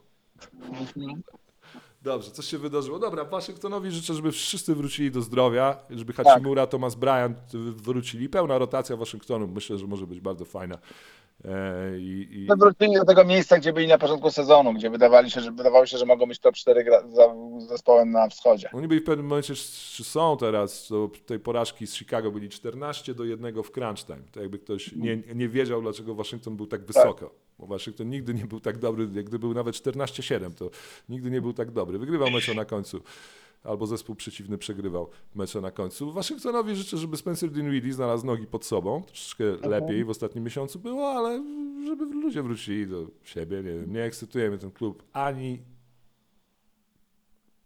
[2.02, 2.98] Dobrze, coś się wydarzyło.
[2.98, 7.38] Dobra, Waszyngtonowi życzę, żeby wszyscy wrócili do zdrowia, żeby Hachimura, Thomas Bryant
[7.76, 8.28] wrócili.
[8.28, 10.78] Pełna rotacja Waszyngtonu myślę, że może być bardzo fajna.
[11.44, 15.40] E, i, i, Wywrócili do tego miejsca, gdzie byli na początku sezonu, gdzie wydawali się,
[15.40, 18.70] że, wydawało się, że mogą być top 4 gra, za, zespołem na wschodzie.
[18.72, 19.54] Oni byli w pewnym momencie,
[19.92, 24.22] czy są teraz, do tej porażki z Chicago byli 14 do 1 w crunch time.
[24.32, 27.34] To jakby ktoś nie, nie wiedział, dlaczego Waszyngton był tak wysoko.
[27.58, 30.70] Bo Waszyngton nigdy nie był tak dobry, jak gdy był nawet 14-7, to
[31.08, 31.98] nigdy nie był tak dobry.
[31.98, 33.00] Wygrywał mecze na końcu.
[33.64, 36.12] Albo zespół przeciwny przegrywał mecze na końcu.
[36.12, 39.02] Waszyngtonowi życzę, żeby Spencer Dinwiddie znalazł nogi pod sobą.
[39.02, 41.44] Troszeczkę lepiej w ostatnim miesiącu było, ale
[41.86, 43.56] żeby ludzie wrócili do siebie.
[43.56, 45.62] Nie, wiem, nie ekscytuje mnie ten klub ani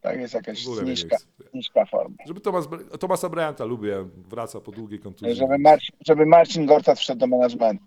[0.00, 1.16] Tak jest jakaś niska,
[1.54, 2.16] niska forma.
[2.26, 2.68] Żeby Thomas,
[3.00, 5.34] Thomasa Bryanta lubię, wraca po długiej kontuzji.
[5.34, 7.84] Żeby Marcin, żeby Marcin Gortat wszedł do managementu.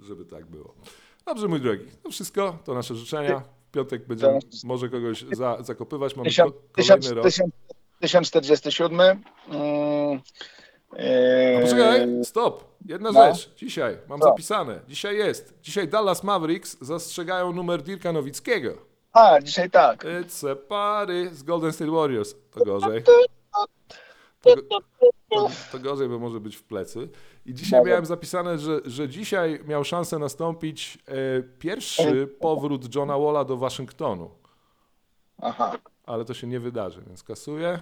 [0.00, 0.74] Żeby tak było.
[1.26, 1.84] Dobrze, mój drogi.
[2.02, 3.42] To wszystko, to nasze życzenia.
[3.72, 6.16] Piątek będziemy może kogoś za, zakopywać.
[6.16, 7.24] Mamy Tysiąc- ko- tysiąc- kolejny rok.
[7.24, 7.50] tysiąc-
[8.00, 9.00] 1047.
[9.00, 10.20] Mm,
[10.98, 12.64] yy, No poczekaj, stop.
[12.86, 13.24] Jedna No.
[13.34, 13.54] rzecz.
[13.56, 14.80] Dzisiaj mam zapisane.
[14.88, 15.54] Dzisiaj jest.
[15.62, 18.74] Dzisiaj Dallas Mavericks zastrzegają numer Dirka Nowickiego.
[19.12, 20.04] A, dzisiaj tak.
[20.04, 22.34] It's a party z Golden State Warriors.
[22.50, 23.02] To gorzej.
[24.42, 24.62] To, go-
[25.30, 27.08] to, to gorzej, bo może być w plecy.
[27.46, 31.12] I dzisiaj miałem zapisane, że, że dzisiaj miał szansę nastąpić e,
[31.58, 34.30] pierwszy powrót Johna Walla do Waszyngtonu.
[35.42, 35.72] Aha,
[36.06, 37.80] Ale to się nie wydarzy, więc kasuję.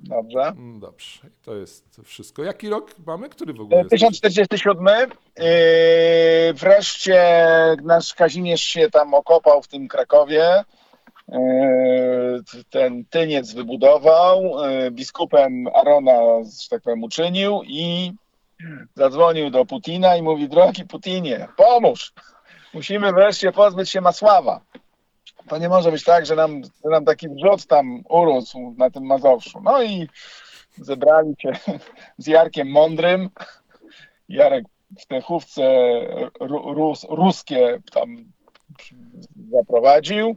[0.00, 0.40] dobrze.
[0.42, 2.42] Mm, Dobrze, to jest wszystko.
[2.44, 3.28] Jaki rok mamy?
[3.28, 3.90] Który w ogóle jest?
[3.90, 4.86] 1047.
[5.38, 5.44] Yy,
[6.54, 7.22] wreszcie
[7.82, 10.64] nasz Kazimierz się tam okopał w tym Krakowie.
[11.28, 11.38] Yy,
[12.70, 14.42] ten tyniec wybudował.
[14.70, 16.20] Yy, biskupem Arona,
[16.62, 18.12] że tak powiem, uczynił i
[18.94, 22.12] zadzwonił do Putina i mówi: Drogi Putinie, pomóż!
[22.74, 24.60] Musimy wreszcie pozbyć się Masława.
[25.48, 29.06] To nie może być tak, że nam, że nam taki wrzut tam urósł na tym
[29.06, 29.60] Mazowszu.
[29.62, 30.08] No i
[30.76, 31.52] zebrali się
[32.18, 33.30] z Jarkiem Mądrym.
[34.28, 34.64] Jarek
[35.00, 35.62] w te chówce
[36.40, 38.32] ru, rus, ruskie tam
[39.50, 40.36] zaprowadził.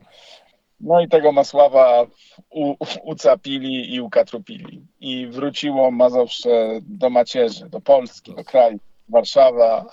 [0.79, 2.05] No i tego Masława
[2.49, 4.87] u, ucapili i ukatrupili.
[4.99, 8.79] I wróciło Mazowsze do macierzy, do Polski, do kraju.
[9.09, 9.85] Warszawa,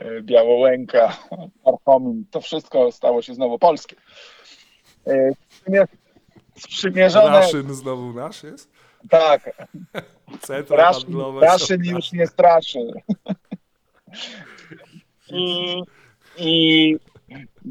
[0.00, 1.16] e, Białołęka,
[1.64, 2.24] Parchomin.
[2.30, 3.96] To wszystko stało się znowu polskie.
[5.06, 5.86] E, sprzymie-
[6.58, 8.70] Sprzymierzone, Raszyn znowu nasz jest?
[9.10, 9.50] tak,
[10.70, 12.78] Raszyn, Raszyn już nie straszy.
[15.30, 15.82] I,
[16.36, 16.96] I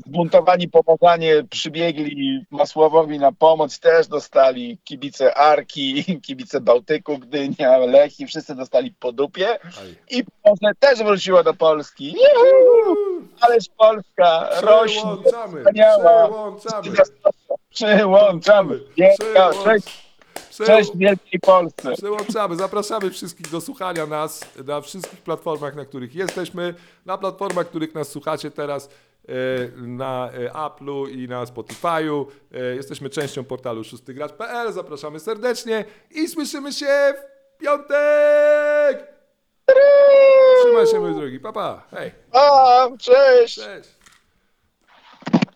[0.08, 8.56] zbuntowani pomaganie przybiegli Masławowi na pomoc, też dostali kibice Arki, kibice Bałtyku, Gdynia, Lechii, wszyscy
[8.56, 9.60] dostali po dupie
[10.10, 12.08] i Polsce też wróciło do Polski.
[12.12, 12.96] Juhu!
[13.42, 16.28] Ależ Polska rośnie, Przełączamy, wspaniała.
[16.28, 16.98] przełączamy,
[17.70, 18.80] przyłączamy.
[18.98, 20.14] Wielka, cześć,
[20.66, 21.94] cześć Wielkiej Polsce.
[21.94, 22.56] Przełączamy.
[22.56, 26.74] Zapraszamy wszystkich do słuchania nas na wszystkich platformach, na których jesteśmy.
[27.06, 28.90] Na platformach, których nas słuchacie teraz.
[29.30, 29.34] E,
[29.78, 32.26] Na e, Apple'u i na Spotify'u.
[32.54, 34.72] E, Jesteśmy częścią portalu szóstygracz.pl.
[34.74, 39.14] Zapraszamy serdecznie i słyszymy się w piątek!
[40.64, 41.40] Trzymaj się, mój drogi.
[41.40, 41.84] Pa, pa.
[41.92, 42.12] Hej.
[42.32, 43.56] A, cześć.
[43.56, 43.90] Cześć.